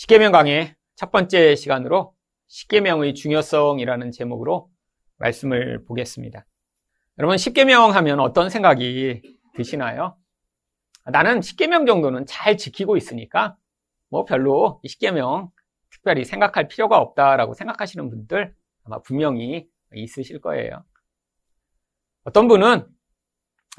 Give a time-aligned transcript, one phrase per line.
[0.00, 2.14] 십계명 강의 첫 번째 시간으로
[2.46, 4.70] 십계명의 중요성이라는 제목으로
[5.18, 6.46] 말씀을 보겠습니다.
[7.18, 9.20] 여러분 십계명 하면 어떤 생각이
[9.54, 10.16] 드시나요?
[11.04, 13.58] 나는 십계명 정도는 잘 지키고 있으니까
[14.08, 15.50] 뭐 별로 십계명
[15.90, 18.54] 특별히 생각할 필요가 없다라고 생각하시는 분들
[18.84, 20.82] 아마 분명히 있으실 거예요.
[22.24, 22.86] 어떤 분은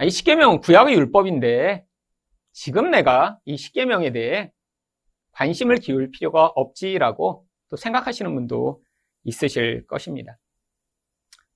[0.04, 1.84] 이 십계명은 구약의 율법인데
[2.52, 4.54] 지금 내가 이 십계명에 대해
[5.32, 8.82] 관심을 기울 필요가 없지라고 또 생각하시는 분도
[9.24, 10.38] 있으실 것입니다.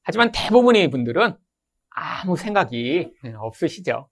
[0.03, 1.35] 하지만 대부분의 분들은
[1.89, 4.09] 아무 생각이 없으시죠.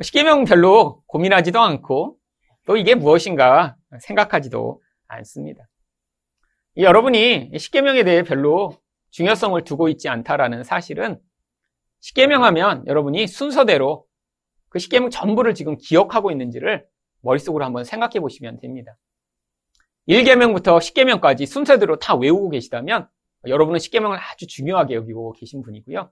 [0.00, 2.18] 십계명 별로 고민하지도 않고
[2.66, 5.68] 또 이게 무엇인가 생각하지도 않습니다.
[6.76, 8.76] 여러분이 십계명에 대해 별로
[9.10, 11.20] 중요성을 두고 있지 않다라는 사실은
[12.00, 14.06] 십계명 하면 여러분이 순서대로
[14.68, 16.84] 그 십계명 전부를 지금 기억하고 있는지를
[17.24, 18.96] 머릿속으로 한번 생각해 보시면 됩니다.
[20.08, 23.08] 1계명부터 10계명까지 순서대로 다 외우고 계시다면
[23.46, 26.10] 여러분은 10계명을 아주 중요하게 여기고 계신 분이고요.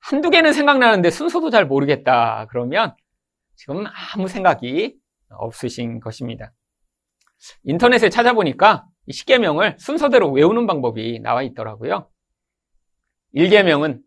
[0.00, 2.46] 한두 개는 생각나는데 순서도 잘 모르겠다.
[2.50, 2.94] 그러면
[3.56, 4.96] 지금 아무 생각이
[5.30, 6.52] 없으신 것입니다.
[7.64, 12.08] 인터넷에 찾아보니까 이 10계명을 순서대로 외우는 방법이 나와 있더라고요.
[13.34, 14.00] 1계명은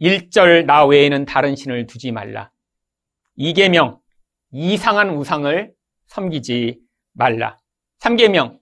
[0.00, 2.50] 1절 나 외에는 다른 신을 두지 말라.
[3.38, 3.98] 2계명
[4.52, 5.72] 이상한 우상을
[6.06, 6.80] 섬기지
[7.12, 7.58] 말라.
[8.00, 8.58] 3계명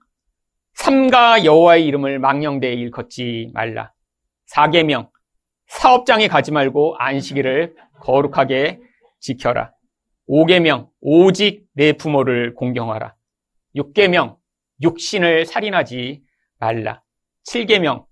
[0.75, 3.93] 삼가 여호와의 이름을 망령되이 일컫지 말라.
[4.53, 5.11] 4계명
[5.67, 8.81] 사업장에 가지 말고 안식일을 거룩하게
[9.20, 9.73] 지켜라.
[10.28, 13.15] 5계명 오직 내 부모를 공경하라.
[13.77, 14.37] 6계명
[14.83, 16.23] 육신을 살인하지
[16.59, 17.03] 말라.
[17.48, 18.06] 7계명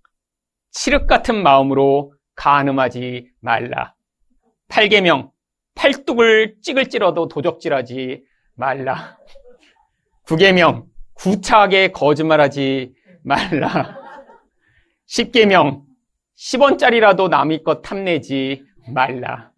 [0.71, 3.95] 칠흑 같은 마음으로 간음하지 말라.
[4.69, 5.31] 8계명
[5.75, 9.19] 팔뚝을 찌글찌러도 도적질하지 말라.
[10.27, 13.99] 9계명 구차하게 거짓말하지 말라.
[15.09, 15.83] 10계명
[16.37, 19.53] 10원짜리라도 남의 것 탐내지 말라.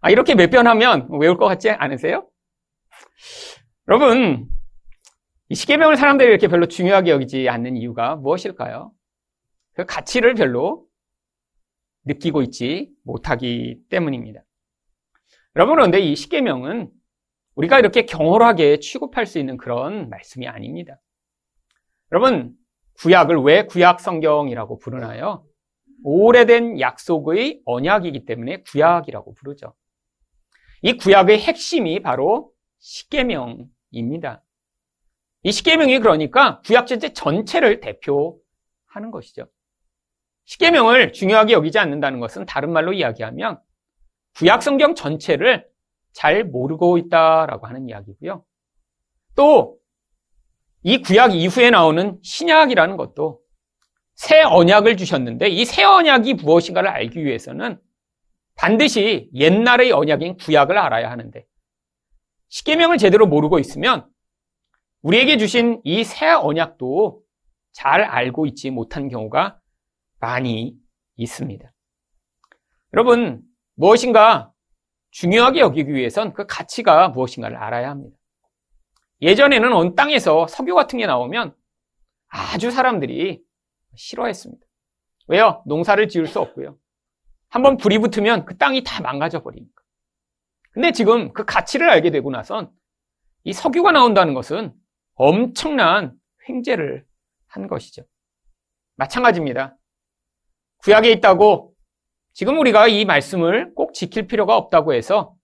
[0.00, 2.26] 아, 이렇게 몇 번 하면 외울 것 같지 않으세요?
[3.88, 4.46] 여러분,
[5.48, 8.92] 이 십계명을 사람들이 이렇게 별로 중요하게 여기지 않는 이유가 무엇일까요?
[9.74, 10.86] 그 가치를 별로
[12.04, 14.42] 느끼고 있지 못하기 때문입니다.
[15.56, 16.90] 여러분, 그런데 이 십계명은
[17.54, 21.00] 우리가 이렇게 경홀하게 취급할 수 있는 그런 말씀이 아닙니다.
[22.12, 22.54] 여러분,
[22.98, 25.44] 구약을 왜 구약 성경이라고 부르나요?
[26.04, 29.74] 오래된 약속의 언약이기 때문에 구약이라고 부르죠.
[30.82, 34.42] 이 구약의 핵심이 바로 십계명입니다.
[35.42, 39.46] 이 십계명이 그러니까 구약 전체 전체를 대표하는 것이죠.
[40.46, 43.60] 십계명을 중요하게 여기지 않는다는 것은 다른 말로 이야기하면
[44.36, 45.66] 구약 성경 전체를
[46.12, 48.44] 잘 모르고 있다라고 하는 이야기고요.
[49.36, 49.80] 또
[50.82, 53.40] 이 구약 이후에 나오는 신약이라는 것도
[54.14, 57.78] 새 언약을 주셨는데 이 새 언약이 무엇인가를 알기 위해서는
[58.56, 61.44] 반드시 옛날의 언약인 구약을 알아야 하는데
[62.48, 64.08] 십계명을 제대로 모르고 있으면
[65.02, 67.22] 우리에게 주신 이 새 언약도
[67.72, 69.58] 잘 알고 있지 못한 경우가
[70.18, 70.74] 많이
[71.16, 71.70] 있습니다.
[72.94, 73.42] 여러분,
[73.80, 74.52] 무엇인가
[75.10, 78.14] 중요하게 여기기 위해선 그 가치가 무엇인가를 알아야 합니다.
[79.22, 81.56] 예전에는 온 땅에서 석유 같은 게 나오면
[82.28, 83.42] 아주 사람들이
[83.96, 84.66] 싫어했습니다.
[85.28, 85.62] 왜요?
[85.64, 86.76] 농사를 지을 수 없고요.
[87.48, 89.82] 한번 불이 붙으면 그 땅이 다 망가져 버리니까.
[90.72, 92.70] 근데 지금 그 가치를 알게 되고 나선
[93.44, 94.74] 이 석유가 나온다는 것은
[95.14, 96.12] 엄청난
[96.46, 97.06] 횡재를
[97.46, 98.02] 한 것이죠.
[98.96, 99.78] 마찬가지입니다.
[100.82, 101.69] 구약에 있다고
[102.40, 105.34] 지금 우리가 이 말씀을 꼭 지킬 필요가 없다고 해서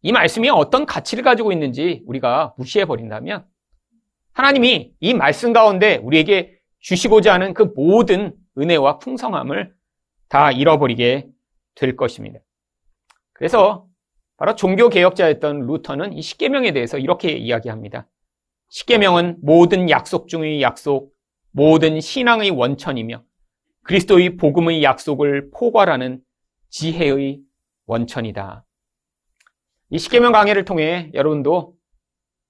[0.00, 3.44] 이 말씀이 어떤 가치를 가지고 있는지 우리가 무시해 버린다면
[4.30, 9.74] 하나님이 이 말씀 가운데 우리에게 주시고자 하는 그 모든 은혜와 풍성함을
[10.28, 11.26] 다 잃어버리게
[11.74, 12.38] 될 것입니다.
[13.32, 13.88] 그래서
[14.36, 18.06] 바로 종교 개혁자였던 루터는 이 십계명에 대해서 이렇게 이야기합니다.
[18.68, 21.12] 십계명은 모든 약속 중의 약속,
[21.50, 23.24] 모든 신앙의 원천이며
[23.82, 26.20] 그리스도의 복음의 약속을 포괄하는
[26.70, 27.40] 지혜의
[27.86, 28.64] 원천이다.
[29.90, 31.76] 이 십계명 강의를 통해 여러분도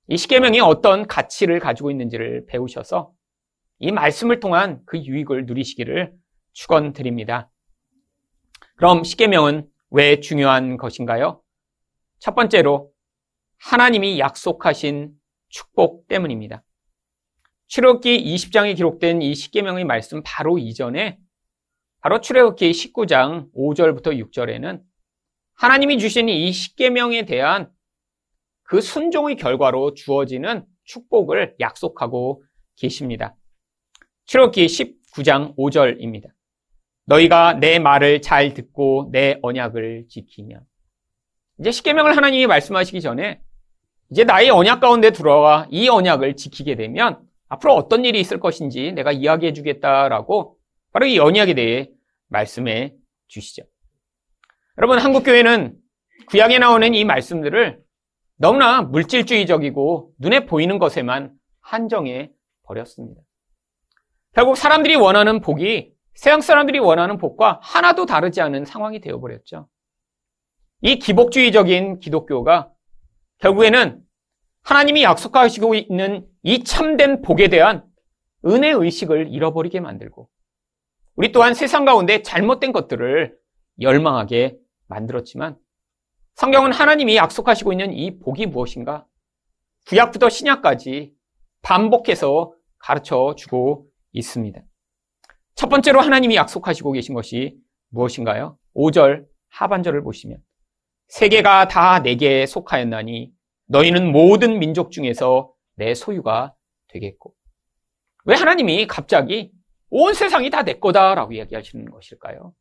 [0.08, 3.12] 이 십계명이 어떤 가치를 가지고 있는지를 배우셔서
[3.78, 6.12] 이 말씀을 통한 그 유익을 누리시기를
[6.52, 7.50] 축원드립니다.
[8.76, 11.43] 그럼 십계명은 왜 중요한 것인가요?
[12.19, 12.93] 첫 번째로
[13.58, 15.12] 하나님이 약속하신
[15.49, 16.62] 축복 때문입니다.
[17.69, 21.19] 출애굽기 20장에 기록된 이 십계명의 말씀 바로 이전에
[22.00, 24.81] 바로 출애굽기 19장 5절부터 6절에는
[25.55, 27.70] 하나님이 주신 이 십계명에 대한
[28.62, 32.43] 그 순종의 결과로 주어지는 축복을 약속하고
[32.76, 33.37] 계십니다.
[34.25, 36.29] 출애굽기 19장 5절입니다.
[37.05, 40.64] 너희가 내 말을 잘 듣고 내 언약을 지키면
[41.58, 43.41] 이제 십계명을 하나님이 말씀하시기 전에
[44.11, 49.12] 이제 나의 언약 가운데 들어와 이 언약을 지키게 되면 앞으로 어떤 일이 있을 것인지 내가
[49.12, 50.56] 이야기해 주겠다라고
[50.92, 51.90] 바로 이 언약에 대해
[52.28, 52.94] 말씀해
[53.28, 53.62] 주시죠.
[54.78, 55.76] 여러분 한국교회는
[56.26, 57.81] 구약에 나오는 이 말씀들을
[58.37, 62.31] 너무나 물질주의적이고 눈에 보이는 것에만 한정해
[62.62, 63.20] 버렸습니다.
[64.32, 69.69] 결국 사람들이 원하는 복이 세상 사람들이 원하는 복과 하나도 다르지 않은 상황이 되어버렸죠.
[70.82, 72.72] 이 기복주의적인 기독교가
[73.38, 74.00] 결국에는
[74.62, 77.84] 하나님이 약속하시고 있는 이 참된 복에 대한
[78.46, 80.28] 은혜 의식을 잃어버리게 만들고
[81.20, 83.37] 우리 또한 세상 가운데 잘못된 것들을
[83.78, 84.56] 열망하게
[84.87, 85.58] 만들었지만
[86.32, 89.05] 성경은 하나님이 약속하시고 있는 이 복이 무엇인가?
[89.87, 91.12] 구약부터 신약까지
[91.61, 94.62] 반복해서 가르쳐 주고 있습니다.
[95.56, 97.55] 첫 번째로 하나님이 약속하시고 계신 것이
[97.90, 98.56] 무엇인가요?
[98.75, 100.38] 5절 하반절을 보시면
[101.08, 103.31] 세계가 다 내게 속하였나니
[103.66, 106.55] 너희는 모든 민족 중에서 내 소유가
[106.88, 107.34] 되겠고
[108.25, 109.52] 왜 하나님이 갑자기
[109.90, 112.54] 온 세상이 다 내 거다라고 이야기하시는 것일까요?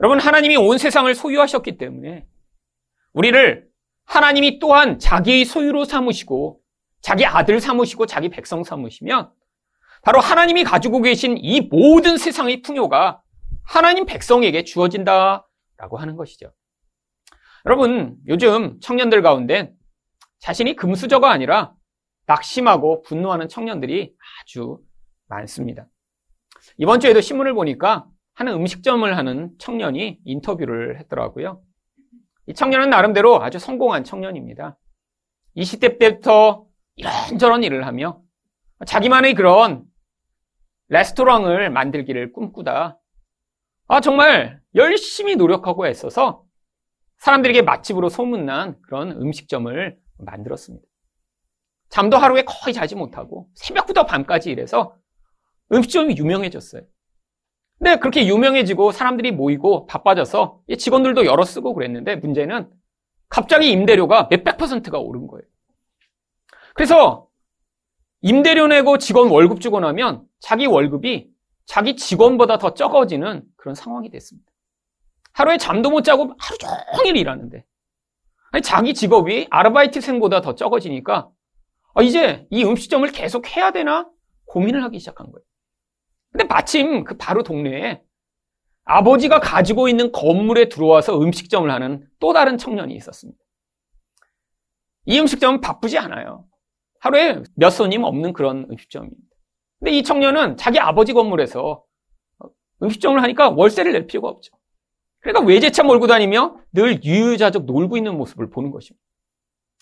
[0.00, 2.26] 여러분 하나님이 온 세상을 소유하셨기 때문에
[3.12, 3.68] 우리를
[4.04, 6.60] 하나님이 또한 자기의 소유로 삼으시고
[7.00, 9.32] 자기 아들 삼으시고 자기 백성 삼으시면
[10.02, 13.22] 바로 하나님이 가지고 계신 이 모든 세상의 풍요가
[13.64, 16.52] 하나님 백성에게 주어진다라고 하는 것이죠.
[17.64, 19.72] 여러분, 요즘 청년들 가운데
[20.40, 21.72] 자신이 금수저가 아니라
[22.26, 24.12] 낙심하고 분노하는 청년들이
[24.42, 24.80] 아주
[25.28, 25.86] 많습니다.
[26.76, 31.62] 이번 주에도 신문을 보니까 하는 음식점을 하는 청년이 인터뷰를 했더라고요.
[32.46, 34.78] 이 청년은 나름대로 아주 성공한 청년입니다.
[35.56, 36.66] 20대 때부터
[36.96, 38.20] 이런저런 일을 하며
[38.86, 39.84] 자기만의 그런
[40.88, 42.98] 레스토랑을 만들기를 꿈꾸다.
[43.88, 46.44] 아, 정말 열심히 노력하고 애써서
[47.18, 50.84] 사람들에게 맛집으로 소문난 그런 음식점을 만들었습니다.
[51.88, 54.96] 잠도 하루에 거의 자지 못하고 새벽부터 밤까지 일해서
[55.72, 56.82] 음식점이 유명해졌어요.
[57.78, 62.70] 근데 그렇게 유명해지고 사람들이 모이고 바빠져서 직원들도 열어 쓰고 그랬는데 문제는
[63.28, 65.42] 갑자기 임대료가 몇백 퍼센트가 오른 거예요.
[66.74, 67.28] 그래서
[68.20, 71.30] 임대료 내고 직원 월급 주고 나면 자기 월급이
[71.64, 74.50] 자기 직원보다 더 적어지는 그런 상황이 됐습니다.
[75.32, 76.58] 하루에 잠도 못 자고 하루
[76.94, 77.64] 종일 일하는데
[78.62, 81.30] 자기 직업이 아르바이트생보다 더 적어지니까
[81.94, 84.08] 아, 이제 이 음식점을 계속 해야 되나
[84.44, 85.44] 고민을 하기 시작한 거예요.
[86.32, 88.02] 근데 마침 그 바로 동네에
[88.84, 93.38] 아버지가 가지고 있는 건물에 들어와서 음식점을 하는 또 다른 청년이 있었습니다.
[95.06, 96.46] 이 음식점은 바쁘지 않아요.
[97.00, 99.22] 하루에 몇 손님 없는 그런 음식점입니다.
[99.78, 101.84] 근데 이 청년은 자기 아버지 건물에서
[102.82, 104.56] 음식점을 하니까 월세를 낼 필요가 없죠.
[105.20, 109.02] 그러니까 외제차 몰고 다니며 늘 유유자적 놀고 있는 모습을 보는 것입니다.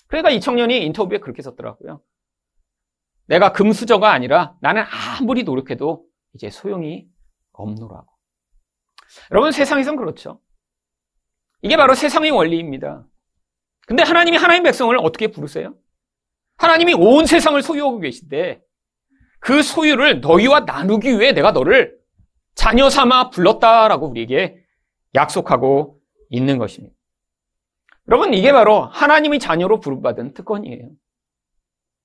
[0.06, 2.03] 그러니까 이 청년이 인터뷰에 그렇게 썼더라고요.
[3.26, 4.82] 내가 금수저가 아니라 나는
[5.19, 6.05] 아무리 노력해도
[6.35, 7.09] 이제 소용이
[7.53, 8.06] 없노라고.
[9.31, 10.41] 여러분 세상에선 그렇죠.
[11.62, 13.06] 이게 바로 세상의 원리입니다.
[13.87, 15.75] 근데 하나님이 하나님 백성을 어떻게 부르세요?
[16.56, 18.62] 하나님이 온 세상을 소유하고 계신데
[19.41, 21.99] 그 소유를 너희와 나누기 위해 내가 너를
[22.55, 24.63] 자녀 삼아 불렀다라고 우리에게
[25.15, 26.94] 약속하고 있는 것입니다.
[28.08, 30.91] 여러분, 이게 바로 하나님의 자녀로 부름받은 특권이에요.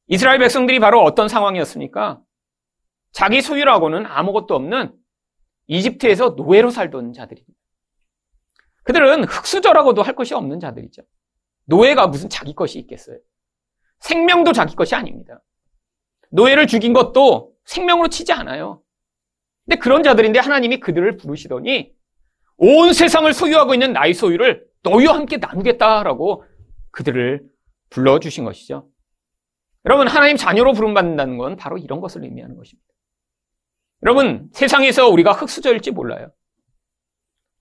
[0.08, 2.22] 이스라엘 백성들이 바로 어떤 상황이었습니까?
[3.15, 4.93] 자기 소유라고는 아무것도 없는
[5.67, 7.57] 이집트에서 노예로 살던 자들입니다.
[8.84, 11.01] 그들은 흙수저라고도 할 것이 없는 자들이죠.
[11.63, 13.17] 노예가 무슨 자기 것이 있겠어요?
[14.01, 15.41] 생명도 자기 것이 아닙니다.
[16.31, 18.84] 노예를 죽인 것도 생명으로 치지 않아요.
[19.63, 21.95] 근데 그런 자들인데 하나님이 그들을 부르시더니
[22.57, 26.43] 온 세상을 소유하고 있는 나의 소유를 너희와 함께 나누겠다라고
[26.91, 27.48] 그들을
[27.91, 28.89] 불러주신 것이죠.
[29.86, 32.85] 여러분, 하나님 자녀로 부름받는다는 건 바로 이런 것을 의미하는 것입니다.
[34.04, 36.32] 여러분, 세상에서 우리가 흙수저일지 몰라요.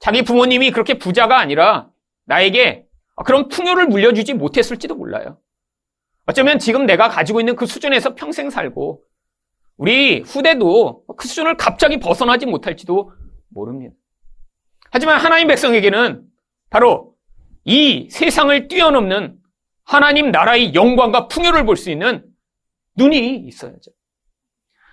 [0.00, 1.88] 자기 부모님이 그렇게 부자가 아니라
[2.26, 2.86] 나에게
[3.24, 5.38] 그런 풍요를 물려주지 못했을지도 몰라요.
[6.26, 9.02] 어쩌면 지금 내가 가지고 있는 그 수준에서 평생 살고
[9.76, 13.12] 우리 후대도 그 수준을 갑자기 벗어나지 못할지도
[13.48, 13.94] 모릅니다.
[14.90, 16.24] 하지만 하나님 백성에게는
[16.70, 17.14] 바로
[17.64, 19.36] 이 세상을 뛰어넘는
[19.84, 22.24] 하나님 나라의 영광과 풍요를 볼 수 있는
[22.96, 23.90] 눈이 있어야죠.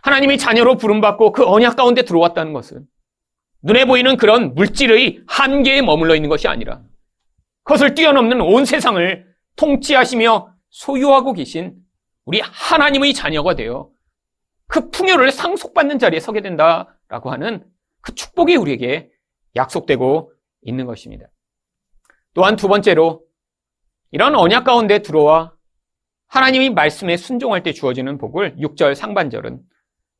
[0.01, 2.86] 하나님이 자녀로 부름받고 그 언약 가운데 들어왔다는 것은
[3.63, 6.81] 눈에 보이는 그런 물질의 한계에 머물러 있는 것이 아니라
[7.63, 11.75] 그것을 뛰어넘는 온 세상을 통치하시며 소유하고 계신
[12.25, 13.89] 우리 하나님의 자녀가 되어
[14.67, 17.65] 그 풍요를 상속받는 자리에 서게 된다라고 하는
[18.01, 19.12] 그 축복이 우리에게
[19.55, 20.31] 약속되고
[20.63, 21.27] 있는 것입니다.
[22.34, 23.24] 또한 두 번째로
[24.12, 25.53] 이런 언약 가운데 들어와
[26.27, 29.62] 하나님이 말씀에 순종할 때 주어지는 복을 6절 상반절은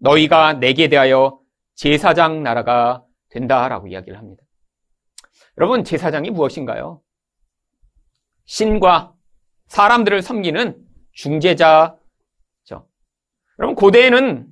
[0.02, 1.40] 너희가 내게 대하여
[1.76, 4.44] 제사장 나라가 된다라고 이야기를 합니다.
[5.58, 7.02] 여러분, 제사장이 무엇인가요?
[8.46, 9.14] 신과
[9.68, 10.78] 사람들을 섬기는
[11.14, 11.98] 중재자죠.
[13.60, 14.48] 여러분, 고대에는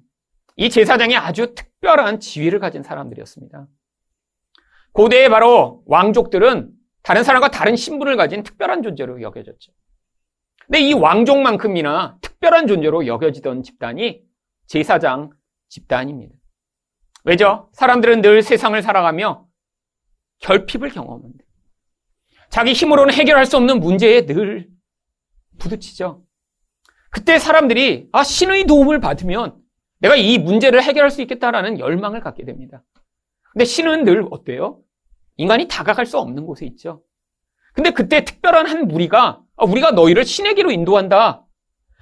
[0.55, 3.67] 이 제사장이 아주 특별한 지위를 가진 사람들이었습니다.
[4.91, 9.71] 고대에 바로 왕족들은 다른 사람과 다른 신분을 가진 특별한 존재로 여겨졌죠.
[10.65, 14.21] 근데 이 왕족만큼이나 특별한 존재로 여겨지던 집단이
[14.67, 15.31] 제사장
[15.69, 16.35] 집단입니다.
[17.23, 17.69] 왜죠?
[17.73, 19.47] 사람들은 늘 세상을 살아가며
[20.39, 21.43] 결핍을 경험합니다.
[22.49, 24.67] 자기 힘으로는 해결할 수 없는 문제에 늘
[25.59, 26.23] 부딪히죠.
[27.11, 29.57] 그때 사람들이 아 신의 도움을 받으면
[29.99, 32.83] 내가 이 문제를 해결할 수 있겠다라는 열망을 갖게 됩니다.
[33.51, 34.79] 근데 신은 늘 어때요?
[35.37, 37.03] 인간이 다가갈 수 없는 곳에 있죠.
[37.73, 41.45] 근데 그때 특별한 한 무리가 아, 우리가 너희를 신에게로 인도한다.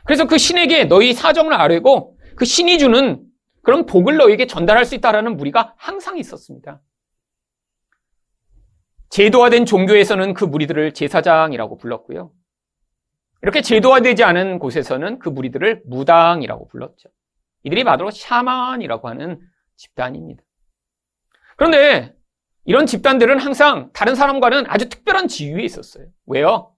[0.05, 3.26] 그래서 그 신에게 너희 사정을 아뢰고 그 신이 주는
[3.67, 6.79] 그런 복을 너희에게 전달할 수 있다라는 무리가 항상 있었습니다.
[9.09, 12.31] 제도화된 종교에서는 그 무리들을 제사장이라고 불렀고요.
[13.41, 17.09] 이렇게 제도화되지 않은 곳에서는 그 무리들을 무당이라고 불렀죠.
[17.63, 19.41] 이들이 바로 샤만이라고 하는
[19.75, 20.41] 집단입니다.
[21.57, 22.15] 그런데
[22.63, 26.07] 이런 집단들은 항상 다른 사람과는 아주 특별한 지위에 있었어요.
[26.25, 26.73] 왜요?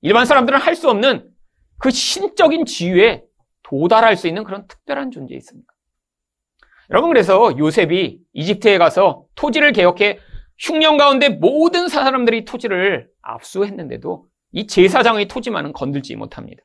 [0.00, 1.30] 일반 사람들은 할 수 없는
[1.76, 3.22] 그 신적인 지위에
[3.62, 5.75] 도달할 수 있는 그런 특별한 존재에 있습니다.
[6.90, 10.18] 여러분 그래서 요셉이 이집트에 가서 토지를 개혁해
[10.58, 16.62] 흉년 가운데 모든 사람들이 토지를 압수했는데도 이 제사장의 토지만은 건들지 못합니다.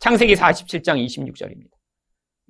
[0.00, 1.70] 창세기 47장 26절입니다.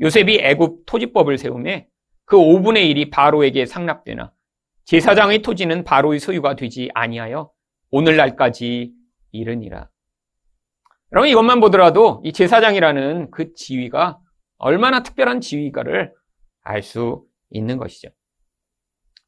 [0.00, 1.88] 요셉이 애굽 토지법을 세우매
[2.24, 4.32] 그 5분의 1이 바로에게 상납되나
[4.84, 7.50] 제사장의 토지는 바로의 소유가 되지 아니하여
[7.90, 8.92] 오늘날까지
[9.32, 9.90] 이르니라.
[11.12, 14.18] 여러분 이것만 보더라도 이 제사장이라는 그 지위가
[14.58, 16.12] 얼마나 특별한 지위가를
[16.68, 18.10] 알 수 있는 것이죠.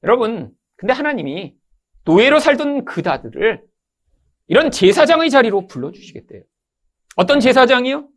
[0.03, 1.55] 여러분, 근데 하나님이
[2.05, 3.63] 노예로 살던 그다들을
[4.47, 6.43] 이런 제사장의 자리로 불러주시겠대요.
[7.17, 8.09] 어떤 제사장이요?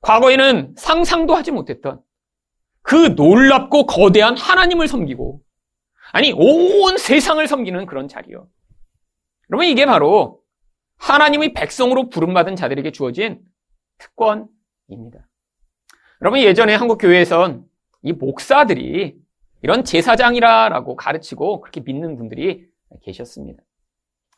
[0.00, 2.00] 과거에는 상상도 하지 못했던
[2.82, 5.42] 그 놀랍고 거대한 하나님을 섬기고
[6.12, 8.48] 아니, 온 세상을 섬기는 그런 자리요.
[9.50, 10.42] 여러분, 이게 바로
[10.98, 13.40] 하나님의 백성으로 부름받은 자들에게 주어진
[13.98, 15.28] 특권입니다.
[16.22, 17.64] 여러분, 예전에 한국 교회에선
[18.04, 19.16] 이 목사들이
[19.62, 22.66] 이런 제사장이라라고 가르치고 그렇게 믿는 분들이
[23.02, 23.62] 계셨습니다.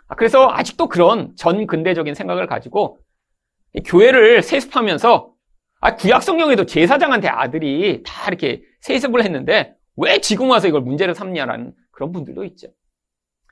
[0.07, 3.01] 아, 그래서 아직도 그런 전 근대적인 생각을 가지고
[3.85, 5.33] 교회를 세습하면서
[5.81, 11.75] 아, 구약 성경에도 제사장한테 아들이 다 이렇게 세습을 했는데 왜 지금 와서 이걸 문제를 삼냐라는
[11.91, 12.69] 그런 분들도 있죠.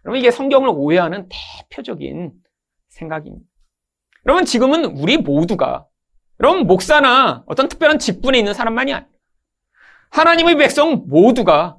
[0.04, 2.32] 여러분 이게 성경을 오해하는 대표적인
[2.88, 3.44] 생각입니다.
[4.26, 5.86] 여러분 지금은 우리 모두가
[6.40, 9.13] 여러분 목사나 어떤 특별한 직분에 있는 사람만이 아니라
[10.14, 11.76] 하나님의 백성 모두가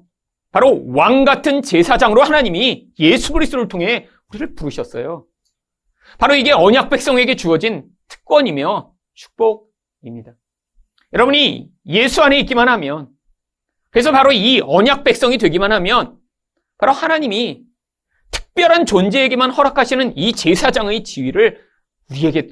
[0.52, 5.26] 바로 왕 같은 제사장으로 하나님이 예수 그리스도를 통해 우리를 부르셨어요.
[6.20, 10.34] 바로 이게 언약 백성에게 주어진 특권이며 축복입니다.
[11.14, 13.08] 여러분이 예수 안에 있기만 하면
[13.90, 16.18] 그래서 바로 이 언약 백성이 되기만 하면
[16.78, 17.64] 바로 하나님이
[18.32, 21.62] 특별한 존재에게만 허락하시는 이 제사장의 지위를
[22.12, 22.50] 우리에게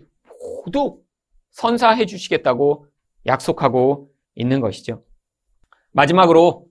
[0.66, 1.02] 모두
[1.52, 2.88] 선사해 주시겠다고
[3.26, 5.04] 약속하고 있는 것이죠.
[5.94, 6.66] 마지막으로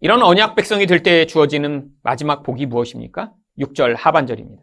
[0.00, 3.32] 이런 언약 백성이 될 때 주어지는 마지막 복이 무엇입니까?
[3.58, 4.62] 6절 하반절입니다.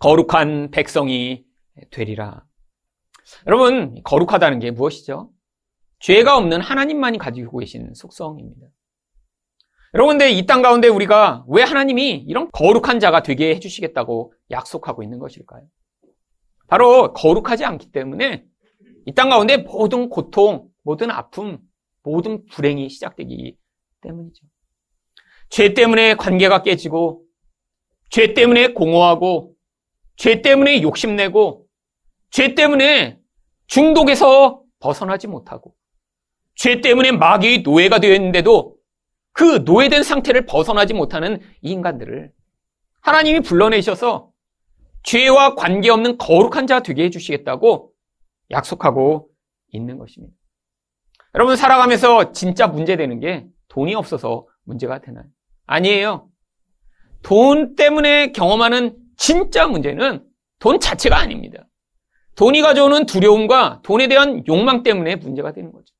[0.00, 1.44] 거룩한 백성이
[1.90, 2.44] 되리라.
[3.46, 5.30] 여러분, 거룩하다는 게 무엇이죠?
[6.00, 8.66] 죄가 없는 하나님만이 가지고 계신 속성입니다.
[9.94, 15.18] 여러분, 근데 이 땅 가운데 우리가 왜 하나님이 이런 거룩한 자가 되게 해주시겠다고 약속하고 있는
[15.18, 15.62] 것일까요?
[16.66, 18.44] 바로 거룩하지 않기 때문에
[19.06, 21.58] 이 땅 가운데 모든 고통, 모든 아픔,
[22.04, 23.56] 모든 불행이 시작되기
[24.02, 24.46] 때문이죠.
[25.48, 27.24] 죄 때문에 관계가 깨지고,
[28.10, 29.54] 죄 때문에 공허하고,
[30.16, 31.66] 죄 때문에 욕심내고,
[32.30, 33.18] 죄 때문에
[33.66, 35.74] 중독에서 벗어나지 못하고,
[36.54, 38.76] 죄 때문에 마귀의 노예가 되어 있는데도
[39.32, 42.32] 그 노예된 상태를 벗어나지 못하는 이 인간들을
[43.00, 44.30] 하나님이 불러내셔서
[45.02, 47.92] 죄와 관계없는 거룩한 자 되게 해주시겠다고
[48.50, 49.28] 약속하고
[49.72, 50.34] 있는 것입니다.
[51.34, 55.24] 여러분 살아가면서 진짜 문제되는 게 돈이 없어서 문제가 되나요?
[55.66, 56.28] 아니에요.
[57.22, 60.24] 돈 때문에 경험하는 진짜 문제는
[60.60, 61.66] 돈 자체가 아닙니다.
[62.36, 65.94] 돈이 가져오는 두려움과 돈에 대한 욕망 때문에 문제가 되는 거죠.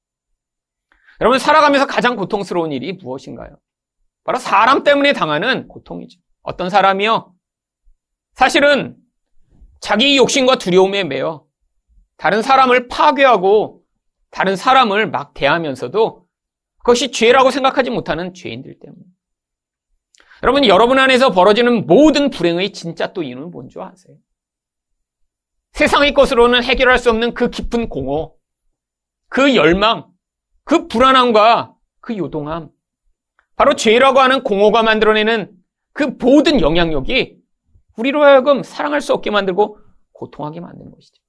[1.21, 3.57] 여러분, 살아가면서 가장 고통스러운 일이 무엇인가요?
[4.25, 6.19] 바로 사람 때문에 당하는 고통이죠.
[6.43, 7.33] 어떤 사람이요?
[8.35, 8.97] 사실은
[9.81, 11.45] 자기 욕심과 두려움에 매여
[12.17, 13.84] 다른 사람을 파괴하고
[14.35, 16.26] 다른 사람을 막 대하면서도
[16.79, 19.05] 그것이 죄라고 생각하지 못하는 죄인들 때문에.
[20.43, 24.17] 여러분, 여러분 안에서 벌어지는 모든 불행의 진짜 또 이유는 뭔지 아세요?
[25.71, 28.35] 세상의 것으로는 해결할 수 없는 그 깊은 공허,
[29.29, 30.09] 그 열망,
[30.64, 32.71] 그 불안함과 그 요동함,
[33.55, 35.57] 바로 죄라고 하는 공허가 만들어내는
[35.93, 37.38] 그 모든 영향력이
[37.97, 39.79] 우리로 하여금 사랑할 수 없게 만들고
[40.12, 41.23] 고통하게 만든 것이죠.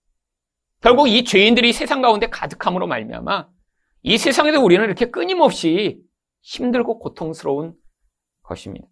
[0.86, 3.50] 결국 이 죄인들이 세상 가운데 가득함으로 말미암아
[4.04, 6.00] 이 세상에서 우리는 이렇게 끊임없이
[6.42, 7.74] 힘들고 고통스러운
[8.44, 8.86] 것입니다.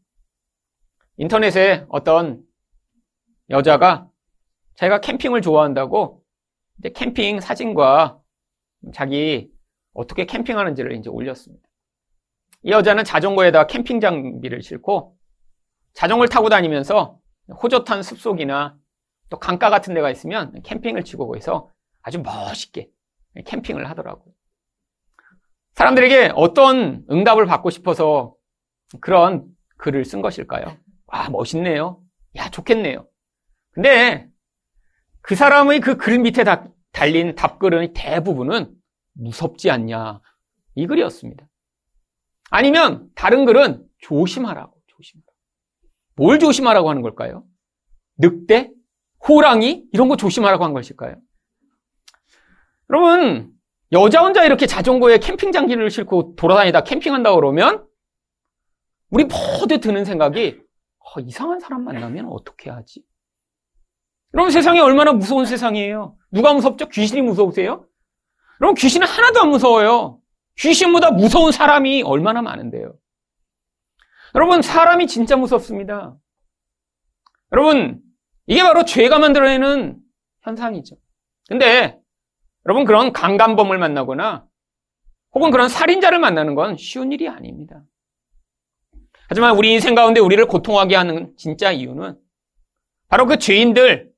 [1.17, 2.41] 인터넷에 어떤
[3.51, 4.09] 여자가
[4.73, 6.23] 자기가 캠핑을 좋아한다고
[6.79, 8.19] 이제 캠핑 사진과
[8.95, 9.51] 자기
[9.93, 11.63] 어떻게 캠핑하는지를 이제 올렸습니다.
[12.63, 15.15] 이 여자는 자전거에다 캠핑 장비를 싣고
[15.93, 17.19] 자전거를 타고 다니면서
[17.61, 18.79] 호젓한 숲속이나
[19.29, 21.69] 또 강가 같은 데가 있으면 캠핑을 치고 거기서
[22.03, 22.89] 아주 멋있게
[23.45, 24.33] 캠핑을 하더라고요.
[25.73, 28.35] 사람들에게 어떤 응답을 받고 싶어서
[29.01, 30.77] 그런 글을 쓴 것일까요?
[31.07, 32.01] 아, 멋있네요.
[32.35, 33.07] 야, 좋겠네요.
[33.71, 34.29] 근데
[35.21, 36.43] 그 사람의 그 글 밑에
[36.91, 38.75] 달린 답글의 대부분은
[39.13, 40.21] 무섭지 않냐.
[40.75, 41.47] 이 글이었습니다.
[42.51, 45.33] 아니면 다른 글은 조심하라고, 조심하라고.
[46.15, 47.45] 뭘 조심하라고 하는 걸까요?
[48.17, 48.71] 늑대?
[49.27, 49.85] 호랑이?
[49.91, 51.15] 이런 거 조심하라고 한 것일까요?
[52.93, 53.51] 여러분,
[53.91, 57.87] 여자 혼자 이렇게 자전거에 캠핑 장기를 싣고 돌아다니다 캠핑한다 그러면
[59.09, 60.59] 우리 모두 드는 생각이
[60.99, 63.03] 어, 이상한 사람 만나면 어떻게 하지?
[64.35, 66.15] 여러분 세상이 얼마나 무서운 세상이에요.
[66.31, 66.87] 누가 무섭죠?
[66.89, 67.87] 귀신이 무서우세요?
[68.61, 70.19] 여러분 귀신은 하나도 안 무서워요.
[70.59, 72.93] 귀신보다 무서운 사람이 얼마나 많은데요.
[74.35, 76.15] 여러분 사람이 진짜 무섭습니다.
[77.51, 78.01] 여러분
[78.45, 79.97] 이게 바로 죄가 만들어내는
[80.41, 80.95] 현상이죠.
[81.47, 82.02] 근데
[82.65, 84.45] 여러분 그런 강간범을 만나거나
[85.33, 87.83] 혹은 그런 살인자를 만나는 건 쉬운 일이 아닙니다.
[89.27, 92.17] 하지만 우리 인생 가운데 우리를 고통하게 하는 진짜 이유는
[93.07, 94.11] 바로 그 죄인들,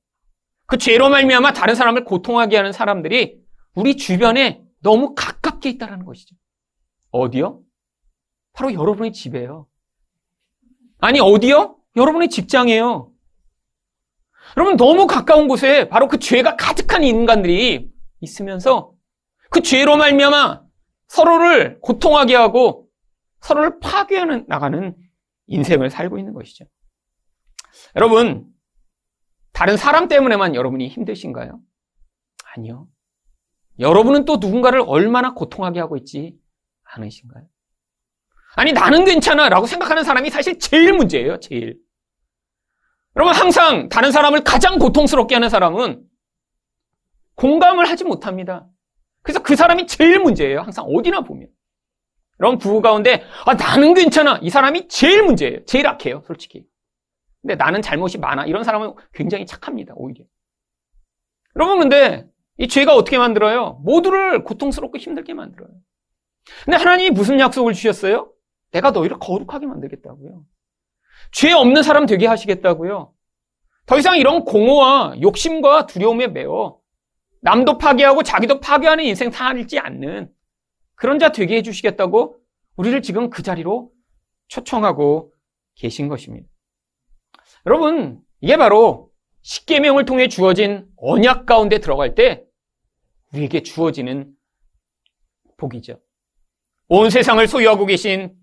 [0.66, 3.38] 그 죄로 말미암아 다른 사람을 고통하게 하는 사람들이
[3.74, 6.34] 우리 주변에 너무 가깝게 있다는 것이죠.
[7.10, 7.60] 어디요?
[8.52, 9.66] 바로 여러분의 집에요.
[10.98, 11.76] 아니 어디요?
[11.96, 13.10] 여러분의 직장이에요.
[14.56, 18.92] 여러분 너무 가까운 곳에 바로 그 죄가 가득한 인간들이 있으면서
[19.50, 20.62] 그 죄로 말미암아
[21.08, 22.88] 서로를 고통하게 하고
[23.40, 24.96] 서로를 파괴하는 나가는
[25.46, 26.64] 인생을 살고 있는 것이죠.
[27.94, 28.46] 여러분
[29.52, 31.60] 다른 사람 때문에만 여러분이 힘드신가요?
[32.54, 32.88] 아니요.
[33.78, 36.36] 여러분은 또 누군가를 얼마나 고통하게 하고 있지
[36.84, 37.46] 않으신가요?
[38.56, 41.40] 아니 나는 괜찮아 라고 생각하는 사람이 사실 제일 문제예요.
[41.40, 41.78] 제일.
[43.14, 46.05] 여러분 항상 다른 사람을 가장 고통스럽게 하는 사람은
[47.36, 48.66] 공감을 하지 못합니다.
[49.22, 50.60] 그래서 그 사람이 제일 문제예요.
[50.60, 51.48] 항상 어디나 보면.
[52.40, 54.38] 여러분 부부 가운데 아, 나는 괜찮아.
[54.42, 55.64] 이 사람이 제일 문제예요.
[55.64, 56.22] 제일 악해요.
[56.26, 56.66] 솔직히.
[57.40, 58.46] 근데 나는 잘못이 많아.
[58.46, 59.94] 이런 사람은 굉장히 착합니다.
[59.96, 60.24] 오히려.
[61.54, 62.26] 여러분 근데
[62.58, 63.80] 이 죄가 어떻게 만들어요?
[63.84, 65.70] 모두를 고통스럽고 힘들게 만들어요.
[66.64, 68.32] 근데 하나님이 무슨 약속을 주셨어요?
[68.72, 70.44] 내가 너희를 거룩하게 만들겠다고요.
[71.32, 73.12] 죄 없는 사람 되게 하시겠다고요.
[73.86, 76.78] 더 이상 이런 공허와 욕심과 두려움에 매어
[77.40, 80.32] 남도 파괴하고 자기도 파괴하는 인생 살지 않는
[80.94, 82.38] 그런 자 되게 해주시겠다고
[82.76, 83.90] 우리를 지금 그 자리로
[84.48, 85.32] 초청하고
[85.74, 86.48] 계신 것입니다.
[87.66, 89.10] 여러분, 이게 바로
[89.42, 92.44] 십계명을 통해 주어진 언약 가운데 들어갈 때
[93.32, 94.32] 우리에게 주어지는
[95.56, 96.00] 복이죠.
[96.88, 98.34] 온 세상을 소유하고 계신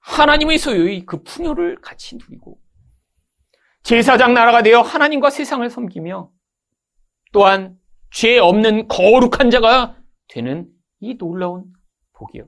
[0.00, 2.60] 하나님의 소유의 그 풍요를 같이 누리고
[3.82, 6.30] 제사장 나라가 되어 하나님과 세상을 섬기며
[7.32, 7.77] 또한
[8.10, 9.96] 죄 없는 거룩한 자가
[10.28, 10.68] 되는
[11.00, 11.64] 이 놀라운
[12.14, 12.46] 복이요.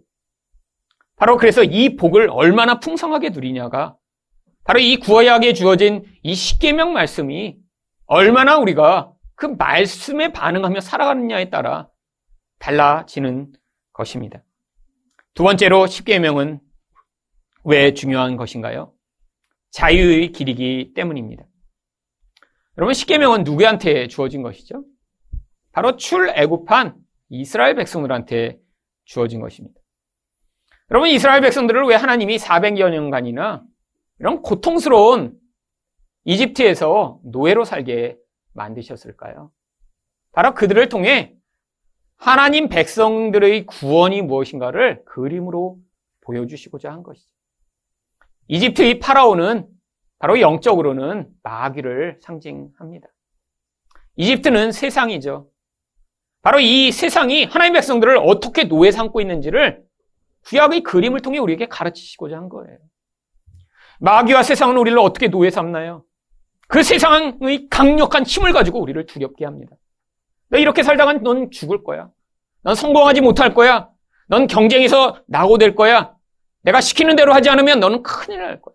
[1.16, 3.96] 바로 그래서 이 복을 얼마나 풍성하게 누리냐가
[4.64, 7.58] 바로 이 구어약에 주어진 이 십계명 말씀이
[8.06, 11.88] 얼마나 우리가 그 말씀에 반응하며 살아가느냐에 따라
[12.58, 13.52] 달라지는
[13.92, 14.42] 것입니다.
[15.34, 16.60] 두 번째로 십계명은
[17.64, 18.92] 왜 중요한 것인가요?
[19.70, 21.44] 자유의 길이기 때문입니다.
[22.76, 24.84] 여러분 십계명은 누구한테 주어진 것이죠?
[25.72, 26.94] 바로 출애굽한
[27.30, 28.58] 이스라엘 백성들한테
[29.04, 29.80] 주어진 것입니다.
[30.90, 33.62] 여러분 이스라엘 백성들을 왜 하나님이 400여 년간이나
[34.18, 35.38] 이런 고통스러운
[36.24, 38.18] 이집트에서 노예로 살게
[38.52, 39.50] 만드셨을까요?
[40.32, 41.34] 바로 그들을 통해
[42.16, 45.78] 하나님 백성들의 구원이 무엇인가를 그림으로
[46.22, 47.30] 보여주시고자 한 것이죠.
[48.48, 49.66] 이집트의 파라오는
[50.18, 53.08] 바로 영적으로는 마귀를 상징합니다.
[54.16, 55.49] 이집트는 세상이죠.
[56.42, 59.82] 바로 이 세상이 하나님 백성들을 어떻게 노예 삼고 있는지를
[60.46, 62.78] 구약의 그림을 통해 우리에게 가르치시고자 한 거예요.
[64.00, 66.04] 마귀와 세상은 우리를 어떻게 노예 삼나요?
[66.68, 69.76] 그 세상의 강력한 힘을 가지고 우리를 두렵게 합니다.
[70.48, 72.08] 너 이렇게 살다간 넌 죽을 거야.
[72.62, 73.90] 넌 성공하지 못할 거야.
[74.28, 76.14] 넌 경쟁에서 낙오될 거야.
[76.62, 78.74] 내가 시키는 대로 하지 않으면 너는 큰일 날 거야.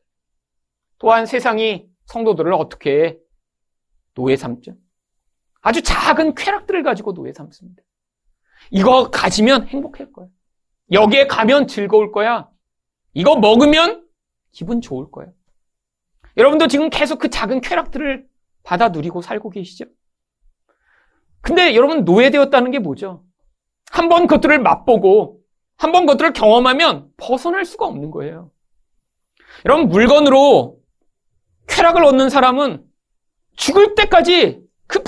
[1.00, 3.18] 또한 세상이 성도들을 어떻게
[4.14, 4.74] 노예 삼죠?
[5.66, 7.82] 아주 작은 쾌락들을 가지고 노예 삼습니다.
[8.70, 10.28] 이거 가지면 행복할 거야.
[10.92, 12.48] 여기에 가면 즐거울 거야.
[13.16, 14.06] 이거 먹으면
[14.52, 15.26] 기분 좋을 거야.
[16.38, 18.28] 여러분도 지금 계속 그 작은 쾌락들을
[18.62, 19.86] 받아 누리고 살고 계시죠?
[21.42, 23.24] 근데 여러분 노예되었다는 게 뭐죠?
[23.90, 25.40] 한 번 그것들을 맛보고
[25.78, 28.52] 한 번 그것들을 경험하면 벗어날 수가 없는 거예요.
[29.66, 30.78] 여러분 물건으로
[31.68, 32.86] 쾌락을 얻는 사람은
[33.56, 35.02] 죽을 때까지 그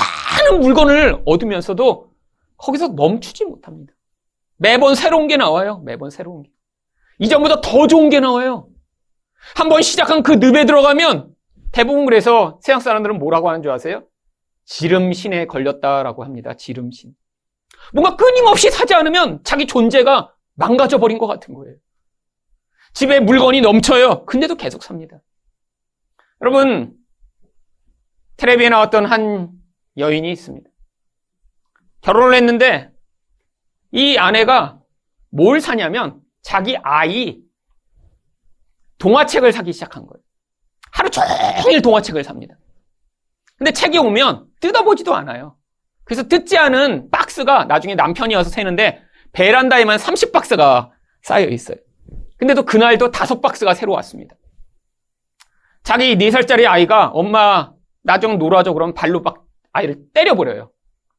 [0.48, 2.12] 많은 물건을 얻으면서도
[2.58, 3.94] 거기서 멈추지 못합니다.
[4.58, 5.80] 매번 새로운 게 나와요.
[5.80, 6.52] 매번 새로운 게.
[7.20, 8.68] 이전보다 더 좋은 게 나와요.
[9.56, 11.34] 한번 시작한 그 늪에 들어가면
[11.72, 14.04] 대부분 그래서 세상 사람들은 뭐라고 하는 줄 아세요?
[14.66, 16.54] 지름신에 걸렸다라고 합니다.
[16.56, 17.14] 지름신.
[17.94, 21.76] 뭔가 끊임없이 사지 않으면 자기 존재가 망가져 버린 것 같은 거예요.
[22.94, 24.26] 집에 물건이 넘쳐요.
[24.26, 25.22] 근데도 계속 삽니다.
[26.42, 26.96] 여러분,
[28.38, 29.57] 텔레비에 나왔던 한
[29.98, 30.70] 여인이 있습니다.
[32.02, 32.92] 결혼을 했는데
[33.92, 34.80] 이 아내가
[35.30, 37.40] 뭘 사냐면 자기 아이
[39.00, 40.22] 동화책을 사기 시작한 거예요.
[40.92, 42.56] 하루 종일 동화책을 삽니다.
[43.58, 45.58] 근데 책이 오면 뜯어보지도 않아요.
[46.04, 49.02] 그래서 뜯지 않은 박스가 나중에 남편이 와서 세는데
[49.34, 51.78] 베란다에만 30박스가 쌓여 있어요.
[52.38, 54.36] 근데도 그날도 다섯 박스가 새로 왔습니다.
[55.84, 57.72] 자기 4살짜리 아이가 엄마
[58.04, 59.47] 나 좀 놀아줘 그러면 발로 막
[59.78, 60.72] 아이를 때려버려요.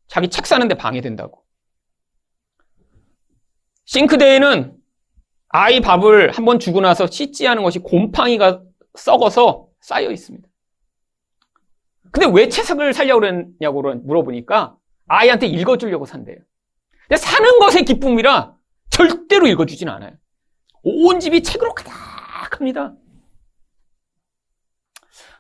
[0.08, 1.44] 자기 책 사는데 방해된다고.
[3.84, 4.76] 싱크대에는
[5.48, 8.62] 아이 밥을 한 번 주고 나서 씻지 않은 것이 곰팡이가
[8.94, 10.46] 썩어서 쌓여 있습니다.
[12.10, 16.38] 근데 왜 채석을 살려고 그랬냐고 물어보니까 아이한테 읽어주려고 산대요.
[17.02, 18.56] 근데 사는 것의 기쁨이라
[18.90, 20.16] 절대로 읽어주진 않아요.
[20.82, 22.94] 온 집이 책으로 가득합니다.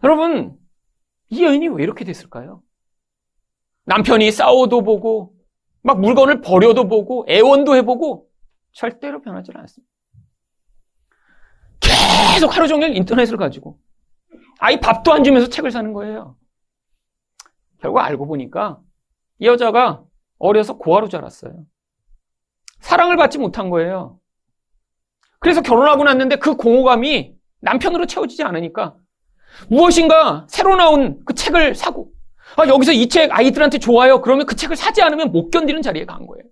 [0.04, 0.56] 여러분,
[1.30, 2.62] 이 여인이 왜 이렇게 됐을까요?
[3.88, 5.34] 남편이 싸워도 보고,
[5.82, 8.28] 막 물건을 버려도 보고, 애원도 해보고,
[8.72, 9.92] 절대로 변하지 않았습니다.
[11.80, 13.80] 계속 하루 종일 인터넷을 가지고
[14.60, 16.36] 아이 밥도 안 주면서 책을 사는 거예요.
[17.80, 18.80] 결국 알고 보니까
[19.38, 20.04] 이 여자가
[20.38, 21.64] 어려서 고아로 자랐어요.
[22.80, 24.20] 사랑을 받지 못한 거예요.
[25.40, 28.96] 그래서 결혼하고 났는데 그 공허감이 남편으로 채워지지 않으니까
[29.68, 32.12] 무엇인가 새로 나온 그 책을 사고
[32.58, 34.20] 아, 여기서 이 책 아이들한테 좋아요.
[34.20, 36.44] 그러면 그 책을 사지 않으면 못 견디는 자리에 간 거예요.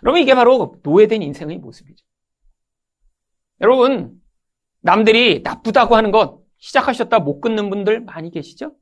[0.00, 2.04] 그러면 이게 바로 노예된 인생의 모습이죠.
[3.60, 4.20] 여러분,
[4.80, 8.74] 남들이 나쁘다고 하는 것 시작하셨다 못 끊는 분들 많이 계시죠?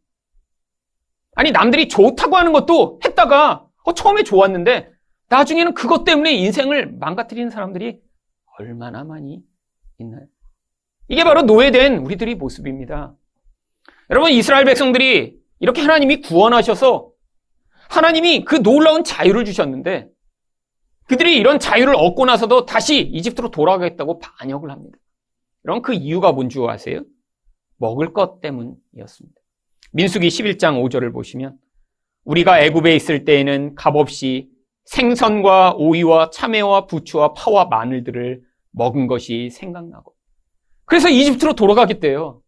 [1.35, 4.91] 아니, 남들이 좋다고 하는 것도 했다가 어, 처음에 좋았는데
[5.29, 8.01] 나중에는 그것 때문에 인생을 망가뜨리는 사람들이
[8.59, 9.43] 얼마나 많이
[9.99, 10.27] 있나요?
[11.09, 13.15] 이게 바로 노예된 우리들의 모습입니다.
[14.11, 17.11] 여러분, 이스라엘 백성들이 이렇게 하나님이 구원하셔서
[17.89, 20.09] 하나님이 그 놀라운 자유를 주셨는데
[21.07, 24.97] 그들이 이런 자유를 얻고 나서도 다시 이집트로 돌아가겠다고 반역을 합니다.
[25.63, 27.03] 그럼 그 이유가 뭔지 아세요?
[27.79, 29.41] 먹을 것 때문이었습니다.
[29.93, 31.57] 민수기 11장 5절을 보시면
[32.25, 34.49] 우리가 애굽에 있을 때에는 값없이
[34.85, 38.43] 생선과 오이와 참외와 부추와 파와 마늘들을
[38.73, 40.15] 먹은 것이 생각나고
[40.85, 42.41] 그래서 이집트로 돌아가겠대요.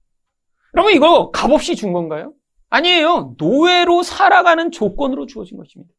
[0.72, 2.32] 그러면 이거 값없이 준 건가요?
[2.70, 3.35] 아니에요.
[3.38, 5.92] 노예로 살아가는 조건으로 주어진 것입니다.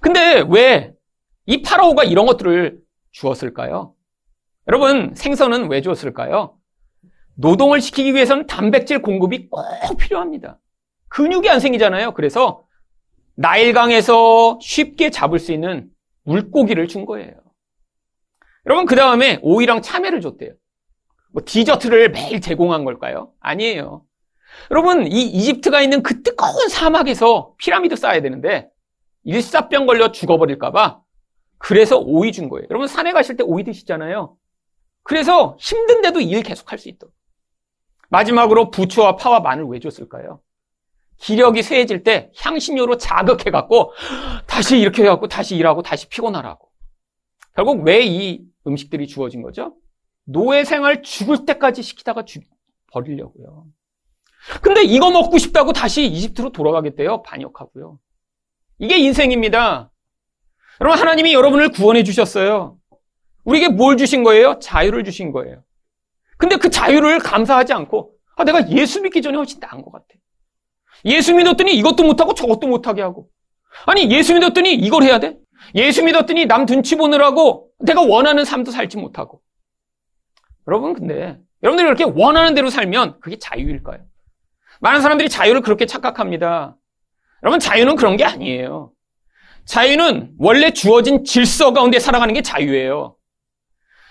[0.00, 0.94] 근데 왜
[1.46, 2.78] 이 파라오가 이런 것들을
[3.10, 3.94] 주었을까요?
[4.68, 6.56] 여러분, 생선은 왜 주었을까요?
[7.34, 10.60] 노동을 시키기 위해서는 단백질 공급이 꼭 필요합니다.
[11.08, 12.14] 근육이 안 생기잖아요.
[12.14, 12.64] 그래서
[13.34, 15.90] 나일강에서 쉽게 잡을 수 있는
[16.24, 17.32] 물고기를 준 거예요.
[18.66, 20.52] 여러분, 그 다음에 오이랑 참외를 줬대요.
[21.32, 23.32] 뭐 디저트를 매일 제공한 걸까요?
[23.40, 24.04] 아니에요.
[24.70, 28.68] 여러분, 이 이집트가 있는 그 뜨거운 사막에서 피라미드 쌓아야 되는데
[29.24, 31.00] 일사병 걸려 죽어버릴까봐
[31.58, 32.66] 그래서 오이 준 거예요.
[32.70, 34.36] 여러분 산에 가실 때 오이 드시잖아요.
[35.04, 37.14] 그래서 힘든데도 일 계속 할 수 있도록.
[38.10, 40.40] 마지막으로 부추와 파와 마늘 왜 줬을까요?
[41.18, 43.92] 기력이 쇠해질 때 향신료로 자극해갖고
[44.46, 46.68] 다시 이렇게 해갖고 다시 일하고 다시 피곤하라고.
[47.54, 49.76] 결국 왜 이 음식들이 주어진 거죠?
[50.24, 52.44] 노예 생활 죽을 때까지 시키다가 죽,
[52.92, 53.66] 버리려고요.
[54.60, 57.22] 근데 이거 먹고 싶다고 다시 이집트로 돌아가겠대요.
[57.22, 57.98] 반역하고요.
[58.78, 59.90] 이게 인생입니다.
[60.80, 62.78] 여러분, 하나님이 여러분을 구원해 주셨어요.
[63.44, 64.58] 우리에게 뭘 주신 거예요?
[64.58, 65.62] 자유를 주신 거예요.
[66.38, 70.06] 근데 그 자유를 감사하지 않고, 아, 내가 예수 믿기 전에 훨씬 나은 것 같아.
[71.04, 73.28] 예수 믿었더니 이것도 못하고 저것도 못하게 하고.
[73.86, 75.36] 아니, 예수 믿었더니 이걸 해야 돼?
[75.74, 79.40] 예수 믿었더니 남 눈치 보느라고 내가 원하는 삶도 살지 못하고.
[80.68, 84.00] 여러분, 근데 여러분들이 이렇게 원하는 대로 살면 그게 자유일까요?
[84.80, 86.76] 많은 사람들이 자유를 그렇게 착각합니다.
[87.42, 88.92] 여러분, 자유는 그런 게 아니에요.
[89.64, 93.16] 자유는 원래 주어진 질서 가운데 살아가는 게 자유예요.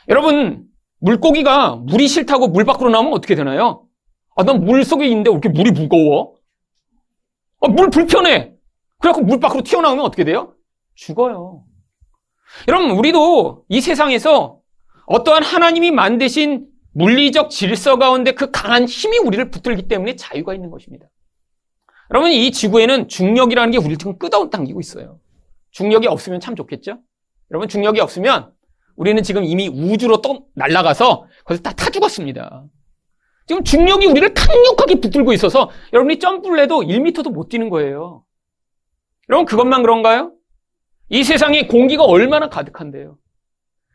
[0.08, 0.64] 여러분,
[1.00, 3.86] 물고기가 물이 싫다고 물 밖으로 나오면 어떻게 되나요?
[4.36, 6.36] 아, 난 물 속에 있는데 왜 이렇게 물이 무거워?
[7.62, 8.54] 아, 물 불편해.
[9.00, 10.54] 그래갖고 물 밖으로 튀어나오면 어떻게 돼요?
[10.96, 11.64] 죽어요.
[12.68, 14.61] 여러분, 우리도 이 세상에서
[15.12, 21.08] 어떠한 하나님이 만드신 물리적 질서 가운데 그 강한 힘이 우리를 붙들기 때문에 자유가 있는 것입니다.
[22.12, 25.20] 여러분, 이 지구에는 중력이라는 게 우리를 지금 끄덕당기고 있어요.
[25.72, 27.00] 중력이 없으면 참 좋겠죠?
[27.52, 28.52] 여러분, 중력이 없으면
[28.96, 32.66] 우리는 지금 이미 우주로 떠 날아가서 거기서 다 타 죽었습니다.
[33.48, 38.24] 지금 중력이 우리를 강력하게 붙들고 있어서 여러분이 점프를 해도 1m도 못 뛰는 거예요.
[39.30, 40.34] 여러분, 그것만 그런가요?
[41.10, 43.18] 이 세상에 공기가 얼마나 가득한데요.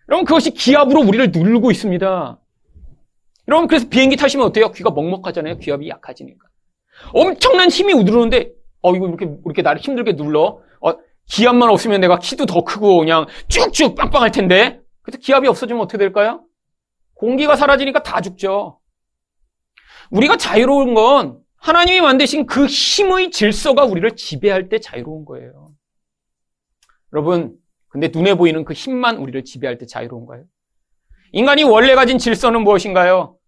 [0.09, 2.41] 여러분, 그것이 기압으로 우리를 누르고 있습니다.
[3.49, 4.71] 여러분, 그래서 비행기 타시면 어때요?
[4.73, 5.59] 귀가 먹먹하잖아요.
[5.59, 6.47] 기압이 약해지니까.
[7.13, 10.61] 엄청난 힘이 우르는데, 어, 이거 이렇게, 이렇게 나를 힘들게 눌러.
[10.81, 10.93] 어,
[11.27, 14.81] 기압만 없으면 내가 키도 더 크고 그냥 쭉쭉 빵빵할 텐데.
[15.03, 16.45] 그래서 기압이 없어지면 어떻게 될까요?
[17.15, 18.81] 공기가 사라지니까 다 죽죠.
[20.11, 25.71] 우리가 자유로운 건 하나님이 만드신 그 힘의 질서가 우리를 지배할 때 자유로운 거예요.
[27.13, 27.57] 여러분,
[27.97, 30.45] 근데 눈에 보이는 그 힘만 우리를 지배할 때 자유로운가요?
[31.33, 33.39] 인간이 원래 가진 질서는 무엇인가요?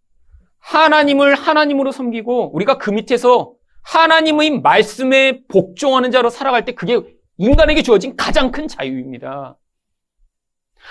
[0.61, 6.99] 하나님을 하나님으로 섬기고 우리가 그 밑에서 하나님의 말씀에 복종하는 자로 살아갈 때 그게
[7.37, 9.59] 인간에게 주어진 가장 큰 자유입니다.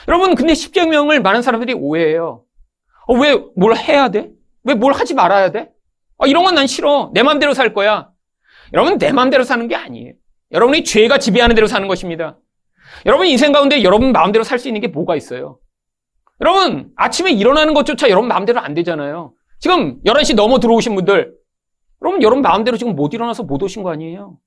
[0.08, 2.44] 여러분, 근데 십계명을 많은 사람들이 오해해요.
[3.08, 4.30] 어, 왜 뭘 해야 돼?
[4.66, 5.72] 왜 뭘 하지 말아야 돼?
[6.18, 7.10] 어, 이런 건 난 싫어.
[7.16, 8.12] 내 마음대로 살 거야.
[8.74, 10.14] 여러분, 내 마음대로 사는 게 아니에요.
[10.52, 12.38] 여러분이 죄가 지배하는 대로 사는 것입니다.
[13.06, 15.60] 여러분 인생 가운데 여러분 마음대로 살 수 있는 게 뭐가 있어요?
[16.40, 19.34] 여러분, 아침에 일어나는 것조차 여러분 마음대로 안 되잖아요.
[19.60, 21.34] 지금 11시 넘어 들어오신 분들,
[22.04, 24.38] 여러분, 여러분 마음대로 지금 못 일어나서 못 오신 거 아니에요?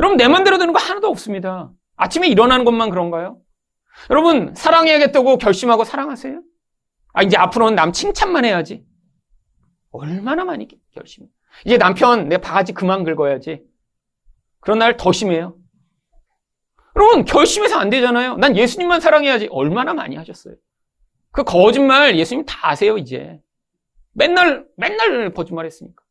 [0.00, 1.70] 여러분, 내 마음대로 되는 거 하나도 없습니다.
[1.96, 3.38] 아침에 일어나는 것만 그런가요?
[4.10, 6.42] 여러분, 사랑해야겠다고 결심하고 사랑하세요?
[7.14, 8.84] 아, 이제 앞으로는 남 칭찬만 해야지.
[9.92, 11.26] 얼마나 많이 결심.
[11.64, 13.62] 이제 남편 내 바가지 그만 긁어야지.
[14.60, 15.56] 그런 날 더 심해요.
[16.98, 18.36] 여러분, 결심해서 안 되잖아요.
[18.36, 19.48] 난 예수님만 사랑해야지.
[19.52, 20.54] 얼마나 많이 하셨어요.
[21.30, 23.38] 그 거짓말 예수님 다 아세요, 이제.
[24.12, 26.02] 맨날, 맨날 거짓말 했으니까.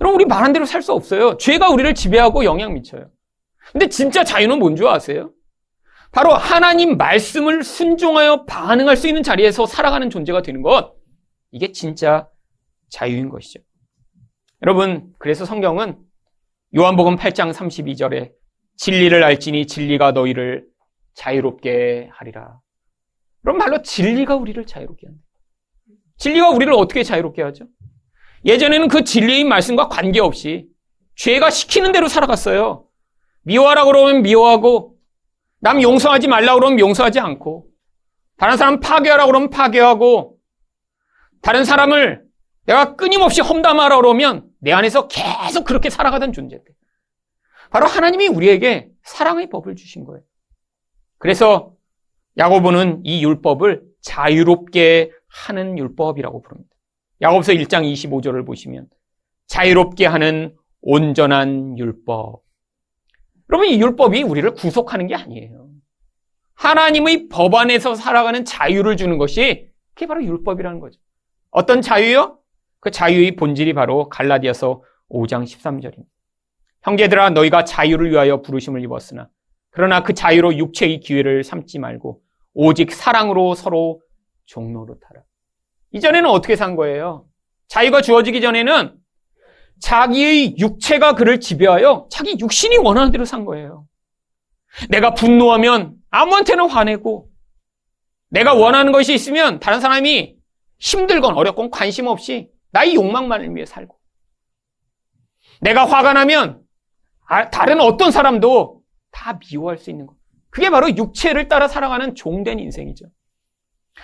[0.00, 1.38] 여러분, 우리 말한 대로 살 수 없어요.
[1.38, 3.10] 죄가 우리를 지배하고 영향 미쳐요.
[3.72, 5.30] 근데 진짜 자유는 뭔 줄 아세요?
[6.12, 10.94] 바로 하나님 말씀을 순종하여 반응할 수 있는 자리에서 살아가는 존재가 되는 것.
[11.50, 12.28] 이게 진짜
[12.90, 13.60] 자유인 것이죠.
[14.62, 15.98] 여러분, 그래서 성경은
[16.76, 18.32] 요한복음 8장 32절에
[18.76, 20.66] 진리를 알지니 진리가 너희를
[21.14, 22.58] 자유롭게 하리라.
[23.42, 25.22] 그럼 말로 진리가 우리를 자유롭게 한다.
[26.18, 27.66] 진리가 우리를 어떻게 자유롭게 하죠?
[28.44, 30.68] 예전에는 그 진리의 말씀과 관계없이
[31.16, 32.86] 죄가 시키는 대로 살아갔어요.
[33.42, 34.96] 미워하라 그러면 미워하고
[35.60, 37.66] 남 용서하지 말라 그러면 용서하지 않고
[38.36, 40.36] 다른 사람 파괴하라 그러면 파괴하고
[41.42, 42.24] 다른 사람을
[42.66, 46.64] 내가 끊임없이 험담하라 그러면 내 안에서 계속 그렇게 살아가던 존재들.
[47.74, 50.22] 바로 하나님이 우리에게 사랑의 법을 주신 거예요.
[51.18, 51.74] 그래서
[52.38, 56.70] 야고보는 이 율법을 자유롭게 하는 율법이라고 부릅니다.
[57.20, 58.86] 야고보서 1장 25절을 보시면
[59.48, 62.42] 자유롭게 하는 온전한 율법.
[63.50, 65.68] 여러분 이 율법이 우리를 구속하는 게 아니에요.
[66.54, 71.00] 하나님의 법 안에서 살아가는 자유를 주는 것이 그게 바로 율법이라는 거죠.
[71.50, 72.38] 어떤 자유요?
[72.78, 76.13] 그 자유의 본질이 바로 갈라디아서 5장 13절입니다.
[76.84, 79.28] 형제들아 너희가 자유를 위하여 부르심을 입었으나
[79.70, 82.20] 그러나 그 자유로 육체의 기회를 삼지 말고
[82.52, 84.00] 오직 사랑으로 서로
[84.46, 85.22] 종로로타라.
[85.90, 87.26] 이전에는 어떻게 산 거예요?
[87.66, 88.96] 자유가 주어지기 전에는
[89.80, 93.86] 자기의 육체가 그를 지배하여 자기 육신이 원하는 대로 산 거예요.
[94.90, 97.28] 내가 분노하면 아무한테나 화내고
[98.28, 100.36] 내가 원하는 것이 있으면 다른 사람이
[100.78, 103.96] 힘들건 어렵건 관심 없이 나의 욕망만을 위해 살고
[105.60, 106.63] 내가 화가 나면 아,
[107.50, 110.16] 다른 어떤 사람도 다 미워할 수 있는 것.
[110.50, 113.06] 그게 바로 육체를 따라 살아가는 종된 인생이죠.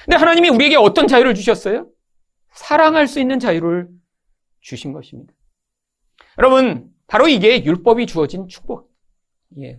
[0.05, 1.87] 근데 하나님이 우리에게 어떤 자유를 주셨어요?
[2.53, 3.89] 사랑할 수 있는 자유를
[4.61, 5.33] 주신 것입니다.
[6.39, 9.79] 여러분, 바로 이게 율법이 주어진 축복이에요.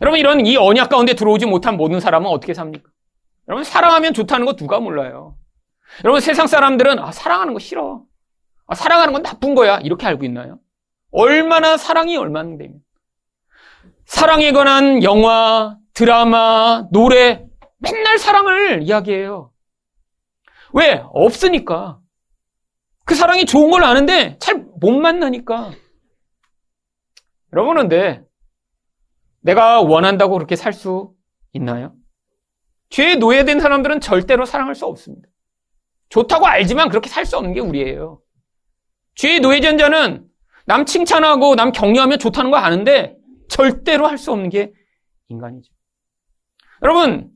[0.00, 2.88] 여러분, 이런 이 언약 가운데 들어오지 못한 모든 사람은 어떻게 삽니까?
[3.48, 5.36] 여러분, 사랑하면 좋다는 거 누가 몰라요?
[6.04, 8.04] 여러분, 세상 사람들은, 아, 사랑하는 거 싫어.
[8.66, 9.78] 아, 사랑하는 건 나쁜 거야.
[9.78, 10.58] 이렇게 알고 있나요?
[11.10, 12.80] 얼마나 사랑이 얼마나 되면.
[14.04, 17.46] 사랑에 관한 영화, 드라마, 노래,
[17.78, 19.52] 맨날 사랑을 이야기해요.
[20.72, 21.02] 왜?
[21.12, 22.00] 없으니까.
[23.04, 25.72] 그 사랑이 좋은 걸 아는데 잘 못 만나니까.
[27.52, 28.22] 여러분, 근데
[29.40, 31.14] 내가 원한다고 그렇게 살 수
[31.52, 31.94] 있나요?
[32.90, 35.28] 죄에 노예된 사람들은 절대로 사랑할 수 없습니다.
[36.10, 38.20] 좋다고 알지만 그렇게 살 수 없는 게 우리예요.
[39.16, 40.27] 죄에 노예된 자는
[40.68, 43.16] 남 칭찬하고 남 격려하면 좋다는 거 아는데
[43.48, 44.70] 절대로 할 수 없는 게
[45.28, 45.72] 인간이죠.
[46.82, 47.30] 여러분,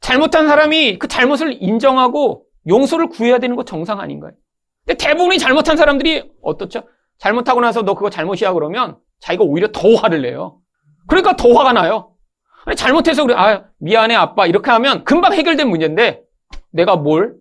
[0.00, 4.32] 잘못한 사람이 그 잘못을 인정하고 용서를 구해야 되는 거 정상 아닌가요?
[4.84, 6.82] 근데 대부분이 잘못한 사람들이 어떻죠?
[7.18, 10.60] 잘못하고 나서 너 그거 잘못이야 그러면 자기가 오히려 더 화를 내요.
[11.06, 12.16] 그러니까 더 화가 나요.
[12.76, 16.24] 잘못해서 우리 아 미안해 아빠 이렇게 하면 금방 해결된 문제인데
[16.72, 17.36] 내가 뭘?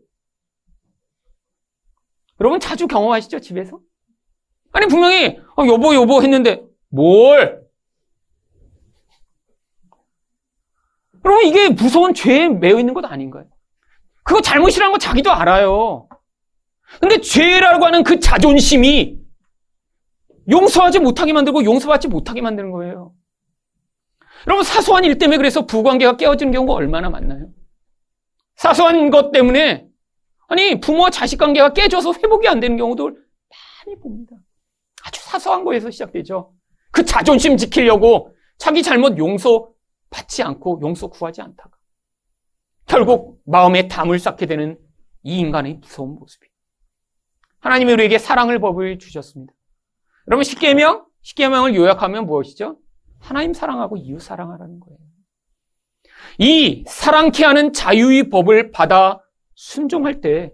[2.40, 3.80] 여러분 자주 경험하시죠 집에서?
[4.76, 7.64] 아니 분명히 어, 여보 여보 했는데 뭘?
[11.24, 13.46] 여러분 이게 무서운 죄에 매여 있는 것 아닌가요?
[14.24, 16.10] 그거 잘못이라는 거 자기도 알아요.
[17.00, 19.18] 근데 죄라고 하는 그 자존심이
[20.50, 23.14] 용서하지 못하게 만들고 용서받지 못하게 만드는 거예요.
[24.46, 27.48] 여러분 사소한 일 때문에 그래서 부관계가 깨어지는 경우가 얼마나 많나요?
[28.58, 29.88] 사소한 것 때문에
[30.50, 33.06] 아니 부모와 자식 관계가 깨져서 회복이 안 되는 경우도
[33.86, 34.36] 많이 봅니다.
[35.06, 36.54] 아주 사소한 거에서 시작되죠.
[36.92, 39.70] 그 자존심 지키려고 자기 잘못 용서
[40.10, 41.70] 받지 않고 용서 구하지 않다가
[42.86, 44.80] 결국 마음에 담을 쌓게 되는
[45.24, 46.48] 이 인간의 무서운 모습이
[47.60, 49.54] 하나님이 우리에게 사랑을 법을 주셨습니다.
[50.28, 52.78] 여러분 십계명 십계명을 요약하면 무엇이죠?
[53.20, 54.98] 하나님 사랑하고 이웃 사랑하라는 거예요.
[56.38, 59.20] 이 사랑케 하는 자유의 법을 받아
[59.56, 60.52] 순종할 때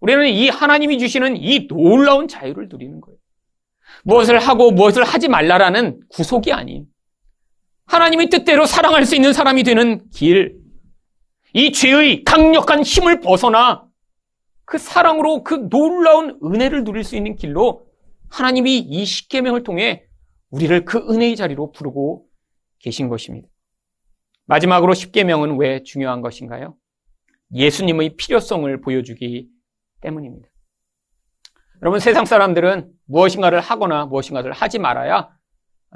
[0.00, 3.15] 우리는 이 하나님이 주시는 이 놀라운 자유를 누리는 거예요.
[4.06, 6.86] 무엇을 하고 무엇을 하지 말라라는 구속이 아닌
[7.86, 10.58] 하나님의 뜻대로 사랑할 수 있는 사람이 되는 길,
[11.52, 13.84] 이 죄의 강력한 힘을 벗어나
[14.64, 17.86] 그 사랑으로 그 놀라운 은혜를 누릴 수 있는 길로
[18.30, 20.04] 하나님이 이 십계명을 통해
[20.50, 22.26] 우리를 그 은혜의 자리로 부르고
[22.78, 23.48] 계신 것입니다.
[24.46, 26.76] 마지막으로 십계명은 왜 중요한 것인가요?
[27.52, 29.48] 예수님의 필요성을 보여주기
[30.00, 30.48] 때문입니다.
[31.82, 35.30] 여러분 세상 사람들은 무엇인가를 하거나 무엇인가를 하지 말아야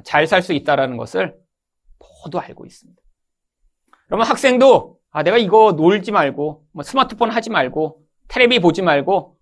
[0.04, 1.36] 잘 살 수 있다라는 것을
[1.98, 3.00] 모두 알고 있습니다.
[4.06, 9.36] 그러면 학생도 아 내가 이거 놀지 말고 뭐 스마트폰 하지 말고 테레비 보지 말고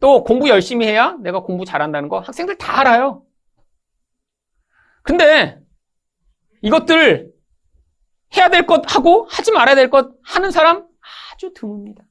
[0.00, 3.24] 또 공부 열심히 해야 내가 공부 잘한다는 거 학생들 다 알아요.
[5.02, 5.60] 근데
[6.62, 7.32] 이것들
[8.36, 10.86] 해야 될 것 하고 하지 말아야 될 것 하는 사람
[11.32, 12.02] 아주 드뭅니다.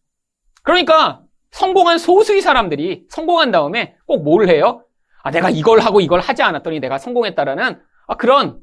[0.63, 4.85] 그러니까 성공한 소수의 사람들이 성공한 다음에 꼭 뭘 해요?
[5.23, 8.59] 아, 내가 이걸 하고 이걸 하지 않았더니 내가 성공했다라는 아, 그런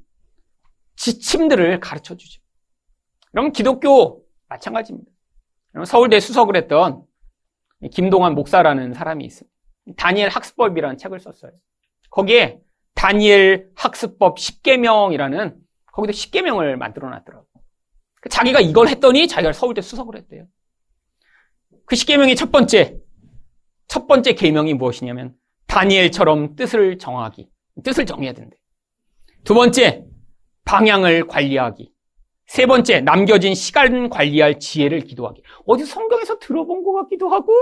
[0.97, 2.41] 지침들을 가르쳐 주죠.
[3.31, 5.11] 그럼 기독교 마찬가지입니다.
[5.85, 7.03] 서울대 수석을 했던
[7.93, 9.49] 김동환 목사라는 사람이 있어요.
[9.97, 11.53] 다니엘 학습법이라는 책을 썼어요.
[12.11, 12.61] 거기에
[12.95, 15.55] 다니엘 학습법 10계명이라는
[15.93, 17.47] 거기도 10계명을 만들어 놨더라고요.
[18.31, 20.47] 자기가 이걸 했더니 자기가 서울대 수석을 했대요.
[21.87, 22.99] 그 10계명의 첫 번째
[23.89, 25.35] 첫 번째 계명이 무엇이냐면
[25.67, 27.49] 다니엘처럼 뜻을 정하기.
[27.85, 28.57] 뜻을 정해야 된대.
[29.45, 30.05] 두 번째
[30.65, 31.93] 방향을 관리하기.
[32.47, 35.43] 세 번째, 남겨진 시간 관리할 지혜를 기도하기.
[35.67, 37.53] 어디 성경에서 들어본 것 같기도 하고,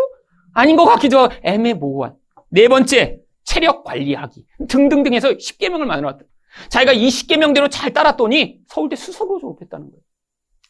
[0.53, 2.17] 아닌 것 같기도 하고, 애매모호한.
[2.51, 4.45] 네 번째, 체력 관리하기.
[4.69, 6.25] 등등등 해서 10개명을 만들어놨다.
[6.69, 10.03] 자기가 이 10개명대로 잘 따랐더니 서울대 수석으로 졸업했다는 거예요.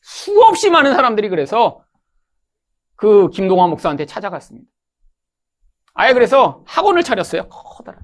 [0.02, 1.84] 수없이 많은 사람들이 그래서
[2.97, 4.68] 그 김동환 목사한테 찾아갔습니다.
[5.95, 7.49] 아예 그래서 학원을 차렸어요.
[7.49, 8.03] 커다란.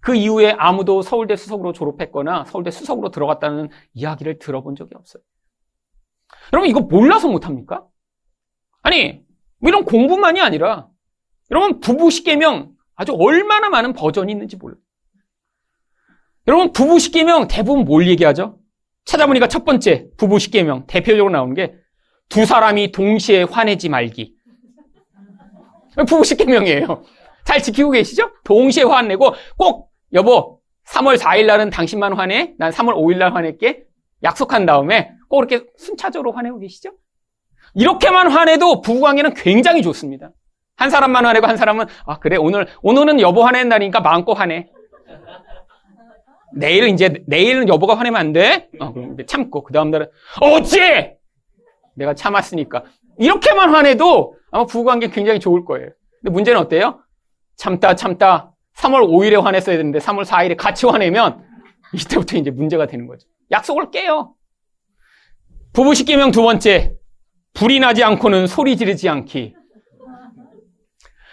[0.00, 5.22] 그 이후에 아무도 서울대 수석으로 졸업했거나 서울대 수석으로 들어갔다는 이야기를 들어본 적이 없어요.
[6.52, 7.86] 여러분 이거 몰라서 못합니까?
[8.82, 9.24] 아니
[9.58, 10.88] 뭐 이런 공부만이 아니라
[11.50, 14.78] 여러분 부부 십계명 아주 얼마나 많은 버전이 있는지 몰라요.
[16.46, 18.58] 여러분 부부 십계명 대부분 뭘 얘기하죠?
[19.06, 21.74] 찾아보니까 첫 번째 부부 십계명 대표적으로 나오는 게
[22.28, 24.34] 두 사람이 동시에 화내지 말기.
[25.96, 27.04] 부부 십계명이에요.
[27.44, 28.30] 잘 지키고 계시죠?
[28.44, 32.54] 동시에 화내고 꼭 여보 3월 4일 날은 당신만 화내.
[32.58, 33.84] 난 3월 5일 날 화낼게.
[34.22, 36.90] 약속한 다음에 꼭 이렇게 순차적으로 화내고 계시죠?
[37.74, 40.30] 이렇게만 화내도 부부관계는 굉장히 좋습니다.
[40.76, 44.68] 한 사람만 화내고 한 사람은 아 그래 오늘 오늘은 여보 화낸다니까 마음껏 화내.
[46.56, 48.68] 내일은 이제 내일은 여보가 화내면 안 돼.
[48.80, 48.92] 어,
[49.26, 50.06] 참고 그 다음 날은
[50.40, 51.13] 어찌
[51.94, 52.84] 내가 참았으니까
[53.18, 55.90] 이렇게만 화내도 아마 부부관계 굉장히 좋을 거예요.
[56.20, 57.00] 근데 문제는 어때요?
[57.56, 61.44] 참다 참다 3월 5일에 화냈어야 되는데 3월 4일에 같이 화내면
[61.92, 63.28] 이때부터 이제 문제가 되는 거죠.
[63.50, 64.34] 약속을 깨요.
[65.72, 66.96] 부부 식기명 두 번째
[67.54, 69.54] 불이 나지 않고는 소리 지르지 않기.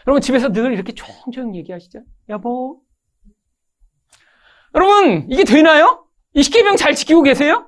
[0.08, 2.02] 여러분 집에서 늘 이렇게 조용조용 얘기하시죠?
[2.30, 2.82] 여보.
[4.76, 6.06] 여러분 이게 되나요?
[6.34, 7.68] 이 식기명 잘 지키고 계세요?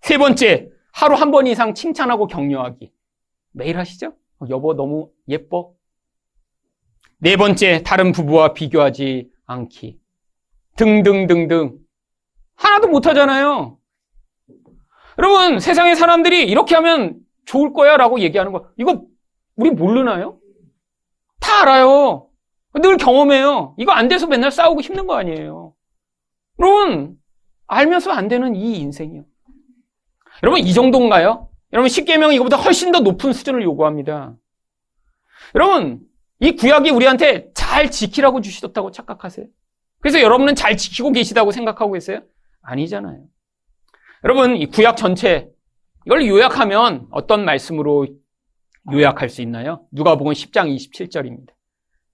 [0.00, 2.92] 세 번째 하루 한 번 이상 칭찬하고 격려하기.
[3.52, 4.14] 매일 하시죠?
[4.40, 5.72] 어, 여보 너무 예뻐.
[7.18, 10.00] 네 번째 다른 부부와 비교하지 않기.
[10.76, 11.78] 등등등등.
[12.54, 13.78] 하나도 못하잖아요.
[15.18, 19.04] 여러분 세상의 사람들이 이렇게 하면 좋을 거야 라고 얘기하는 거 이거
[19.56, 20.38] 우리 모르나요?
[21.40, 22.28] 다 알아요.
[22.74, 23.74] 늘 경험해요.
[23.78, 25.74] 이거 안 돼서 맨날 싸우고 힘든 거 아니에요.
[26.58, 27.16] 여러분
[27.66, 29.24] 알면서 안 되는 이 인생이요.
[30.42, 31.48] 여러분 이 정도인가요?
[31.72, 34.34] 여러분 10계명 이거보다 훨씬 더 높은 수준을 요구합니다.
[35.54, 36.00] 여러분
[36.40, 39.46] 이 구약이 우리한테 잘 지키라고 주셨다고 착각하세요?
[40.00, 42.22] 그래서 여러분은 잘 지키고 계시다고 생각하고 계세요?
[42.62, 43.22] 아니잖아요.
[44.24, 45.50] 여러분 이 구약 전체
[46.06, 48.06] 이걸 요약하면 어떤 말씀으로
[48.90, 49.86] 요약할 수 있나요?
[49.92, 51.48] 누가복음 10장 27절입니다.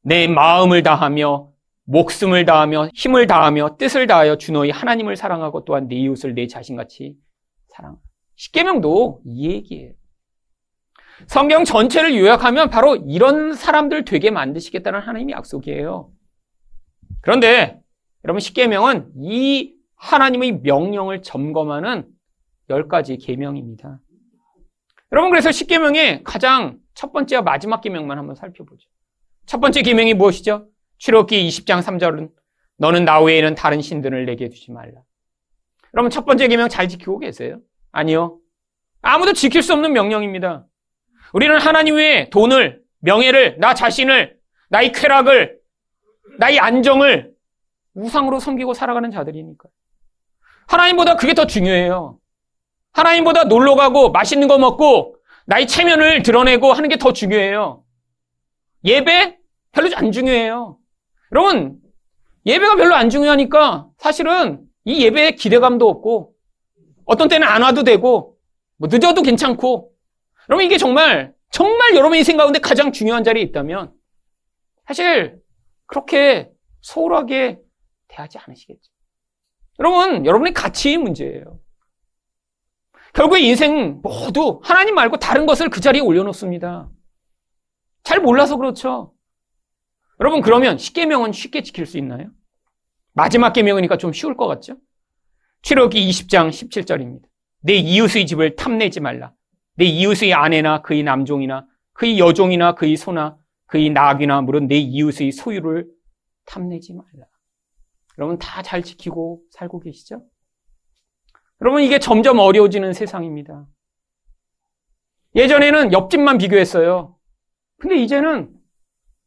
[0.02, 1.50] 내 마음을 다하며
[1.84, 7.14] 목숨을 다하며 힘을 다하며 뜻을 다하여 주 너희 하나님을 사랑하고 또한 내 이웃을 내 자신같이
[7.68, 7.96] 사랑.
[8.36, 9.92] 십계명도 이 얘기예요.
[11.26, 16.10] 성경 전체를 요약하면 바로 이런 사람들 되게 만드시겠다는 하나님의 약속이에요.
[17.22, 17.80] 그런데
[18.24, 22.06] 여러분 십계명은 이 하나님의 명령을 점검하는
[22.68, 23.98] 열 가지 계명입니다.
[25.12, 28.88] 여러분 그래서 십계명의 가장 첫 번째와 마지막 계명만 한번 살펴보죠.
[29.46, 30.68] 첫 번째 계명이 무엇이죠?
[30.98, 32.30] 출애굽기 20장 3절은
[32.78, 35.00] 너는 나 외에는 다른 신들을 내게 두지 말라.
[35.94, 37.60] 여러분 첫 번째 계명 잘 지키고 계세요?
[37.96, 38.38] 아니요.
[39.00, 40.66] 아무도 지킬 수 없는 명령입니다.
[41.32, 44.36] 우리는 하나님 외에 돈을, 명예를, 나 자신을,
[44.68, 45.58] 나의 쾌락을,
[46.38, 47.32] 나의 안정을
[47.94, 49.68] 우상으로 섬기고 살아가는 자들이니까.
[50.66, 52.18] 하나님보다 그게 더 중요해요.
[52.92, 55.16] 하나님보다 놀러 가고 맛있는 거 먹고
[55.46, 57.82] 나의 체면을 드러내고 하는 게 더 중요해요.
[58.84, 59.38] 예배
[59.72, 60.78] 별로 안 중요해요.
[61.32, 61.78] 여러분,
[62.44, 66.35] 예배가 별로 안 중요하니까 사실은 이 예배에 기대감도 없고
[67.06, 68.36] 어떤 때는 안 와도 되고
[68.76, 69.92] 뭐 늦어도 괜찮고
[70.48, 73.94] 여러분 이게 정말 정말 여러분 인생 가운데 가장 중요한 자리에 있다면
[74.86, 75.40] 사실
[75.86, 76.50] 그렇게
[76.82, 77.58] 소홀하게
[78.08, 78.92] 대하지 않으시겠죠.
[79.78, 81.60] 여러분, 여러분의 가치의 문제예요.
[83.12, 86.90] 결국에 인생 모두 하나님 말고 다른 것을 그 자리에 올려놓습니다.
[88.04, 89.14] 잘 몰라서 그렇죠.
[90.20, 92.30] 여러분 그러면 십계명은 쉽게 지킬 수 있나요?
[93.12, 94.76] 마지막 계명이니까 좀 쉬울 것 같죠?
[95.66, 97.24] 출애굽기 20장 17절입니다.
[97.62, 99.32] 내 이웃의 집을 탐내지 말라.
[99.74, 103.36] 내 이웃의 아내나 그의 남종이나 그의 여종이나 그의 소나
[103.66, 105.88] 그의 낙이나 물은 내 이웃의 소유를
[106.44, 107.26] 탐내지 말라.
[108.16, 110.22] 여러분 다 잘 지키고 살고 계시죠?
[111.60, 113.66] 여러분, 이게 점점 어려워지는 세상입니다.
[115.34, 117.16] 예전에는 옆집만 비교했어요.
[117.78, 118.54] 근데 이제는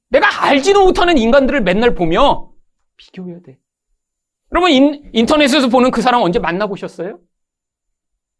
[0.07, 2.53] 내가 알지도 못하는 인간들을 맨날 보며
[2.95, 3.59] 비교해야 돼.
[4.51, 7.19] 여러분, 인, 인터넷에서 보는 그 사람 언제 만나보셨어요?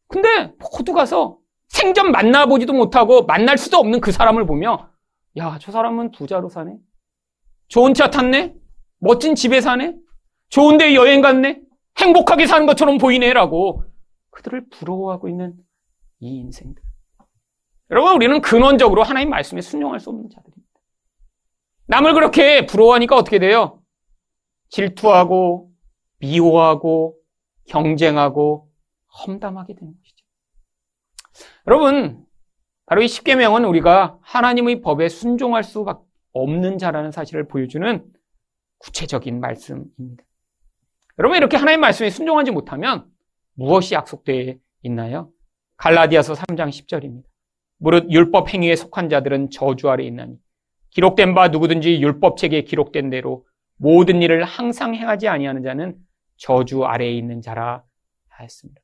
[0.08, 1.38] 근데 모두 가서
[1.68, 4.90] 생전 만나보지도 못하고 만날 수도 없는 그 사람을 보며
[5.38, 6.78] 야, 저 사람은 부자로 사네?
[7.68, 8.56] 좋은 차 탔네?
[9.00, 9.96] 멋진 집에 사네?
[10.50, 11.62] 좋은데 여행 갔네?
[12.00, 13.84] 행복하게 사는 것처럼 보이네라고
[14.32, 15.54] 그들을 부러워하고 있는
[16.20, 16.82] 이 인생들.
[17.92, 20.70] 여러분, 우리는 근원적으로 하나님 말씀에 순종할 수 없는 자들입니다.
[21.88, 23.82] 남을 그렇게 부러워하니까 어떻게 돼요?
[24.70, 25.69] 질투하고,
[26.20, 27.18] 미워하고,
[27.68, 28.70] 경쟁하고,
[29.26, 30.26] 험담하게 되는 것이죠.
[31.68, 32.26] 여러분,
[32.86, 36.04] 바로 이 십계명은 우리가 하나님의 법에 순종할 수밖에
[36.34, 38.04] 없는 자라는 사실을 보여주는
[38.80, 40.24] 구체적인 말씀입니다.
[41.20, 43.06] 여러분 이렇게 하나님 말씀에 순종하지 못하면
[43.56, 45.30] 무엇이 약속되어 있나요?
[45.78, 47.24] 갈라디아서 3장 10절입니다.
[47.78, 50.36] 무릇 율법 행위에 속한 자들은 저주 아래 있나니
[50.92, 53.46] 기록된 바 누구든지 율법책에 기록된 대로
[53.78, 55.96] 모든 일을 항상 행하지 아니하는 자는
[56.40, 57.84] 저주 아래에 있는 자라
[58.30, 58.82] 하였습니다.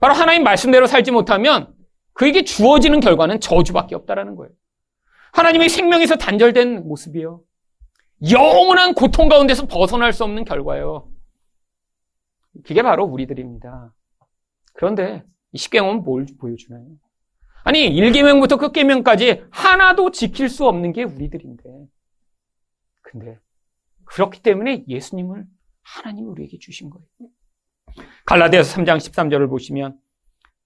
[0.00, 1.74] 바로 하나님 말씀대로 살지 못하면
[2.14, 4.52] 그에게 주어지는 결과는 저주밖에 없다라는 거예요.
[5.32, 7.42] 하나님의 생명에서 단절된 모습이요.
[8.30, 11.10] 영원한 고통 가운데서 벗어날 수 없는 결과예요.
[12.64, 13.92] 그게 바로 우리들입니다.
[14.72, 16.86] 그런데 이 십계명은 뭘 보여주나요?
[17.64, 21.64] 아니 1계명부터 끝계명까지 하나도 지킬 수 없는 게 우리들인데.
[23.02, 23.38] 근데
[24.04, 25.46] 그렇기 때문에 예수님을
[25.84, 27.06] 하나님 우리에게 주신 거예요.
[28.24, 29.98] 갈라디아서 3장 13절을 보시면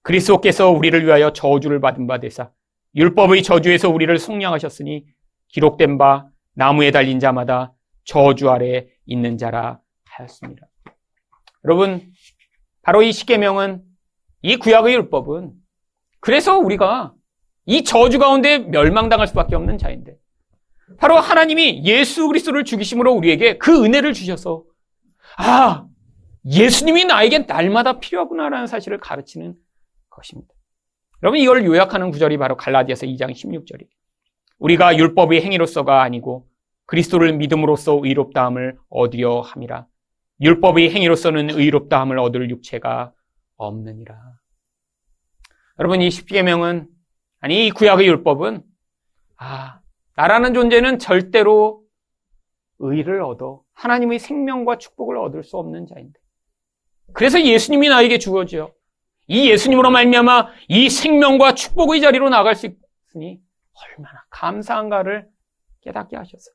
[0.01, 2.51] 그리스도께서 우리를 위하여 저주를 받은 바 되사
[2.95, 5.05] 율법의 저주에서 우리를 속량하셨으니
[5.49, 7.73] 기록된 바 나무에 달린 자마다
[8.05, 10.67] 저주 아래 있는 자라 하였습니다.
[11.65, 12.11] 여러분
[12.81, 13.83] 바로 이 십계명은
[14.41, 15.53] 이 구약의 율법은
[16.21, 17.13] 그래서 우리가
[17.65, 20.15] 이 저주 가운데 멸망당할 수밖에 없는 자인데
[20.97, 24.63] 바로 하나님이 예수 그리스도를 죽이심으로 우리에게 그 은혜를 주셔서
[25.41, 25.87] 아
[26.45, 29.55] 예수님이 나에게 날마다 필요하구나라는 사실을 가르치는
[30.09, 30.53] 것입니다.
[31.23, 33.87] 여러분 이걸 요약하는 구절이 바로 갈라디아서 2장 16절이에요.
[34.57, 36.45] 우리가 율법의 행위로서가 아니고
[36.87, 39.87] 그리스도를 믿음으로써 의롭다함을 얻으려 함이라.
[40.41, 43.13] 율법의 행위로서는 의롭다함을 얻을 육체가
[43.55, 44.19] 없느니라.
[45.79, 46.87] 여러분 이 십계명은
[47.39, 48.63] 아니 이 구약의 율법은
[49.37, 49.79] 아
[50.15, 51.83] 나라는 존재는 절대로
[52.79, 56.19] 의를 얻어 하나님의 생명과 축복을 얻을 수 없는 자인데
[57.13, 58.73] 그래서 예수님이 나에게 주어지요.
[59.27, 63.39] 이 예수님으로 말미암아 이 생명과 축복의 자리로 나갈 수 있으니
[63.73, 65.27] 얼마나 감사한가를
[65.81, 66.51] 깨닫게 하셔서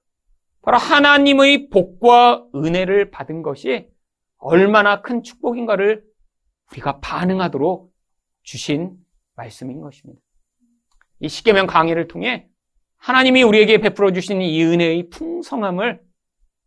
[0.62, 3.89] 바로 하나님의 복과 은혜를 받은 것이
[4.39, 6.05] 얼마나 큰 축복인가를
[6.72, 7.93] 우리가 반응하도록
[8.43, 8.97] 주신
[9.37, 10.20] 말씀인 것입니다.
[11.20, 12.49] 이 십계명 강의를 통해
[12.97, 16.04] 하나님이 우리에게 베풀어 주신 이 은혜의 풍성함을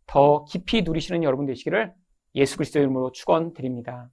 [0.08, 1.92] 더 깊이 누리시는 여러분 되시기를
[2.34, 4.10] 예수 그리스도 이름으로 축원드립니다.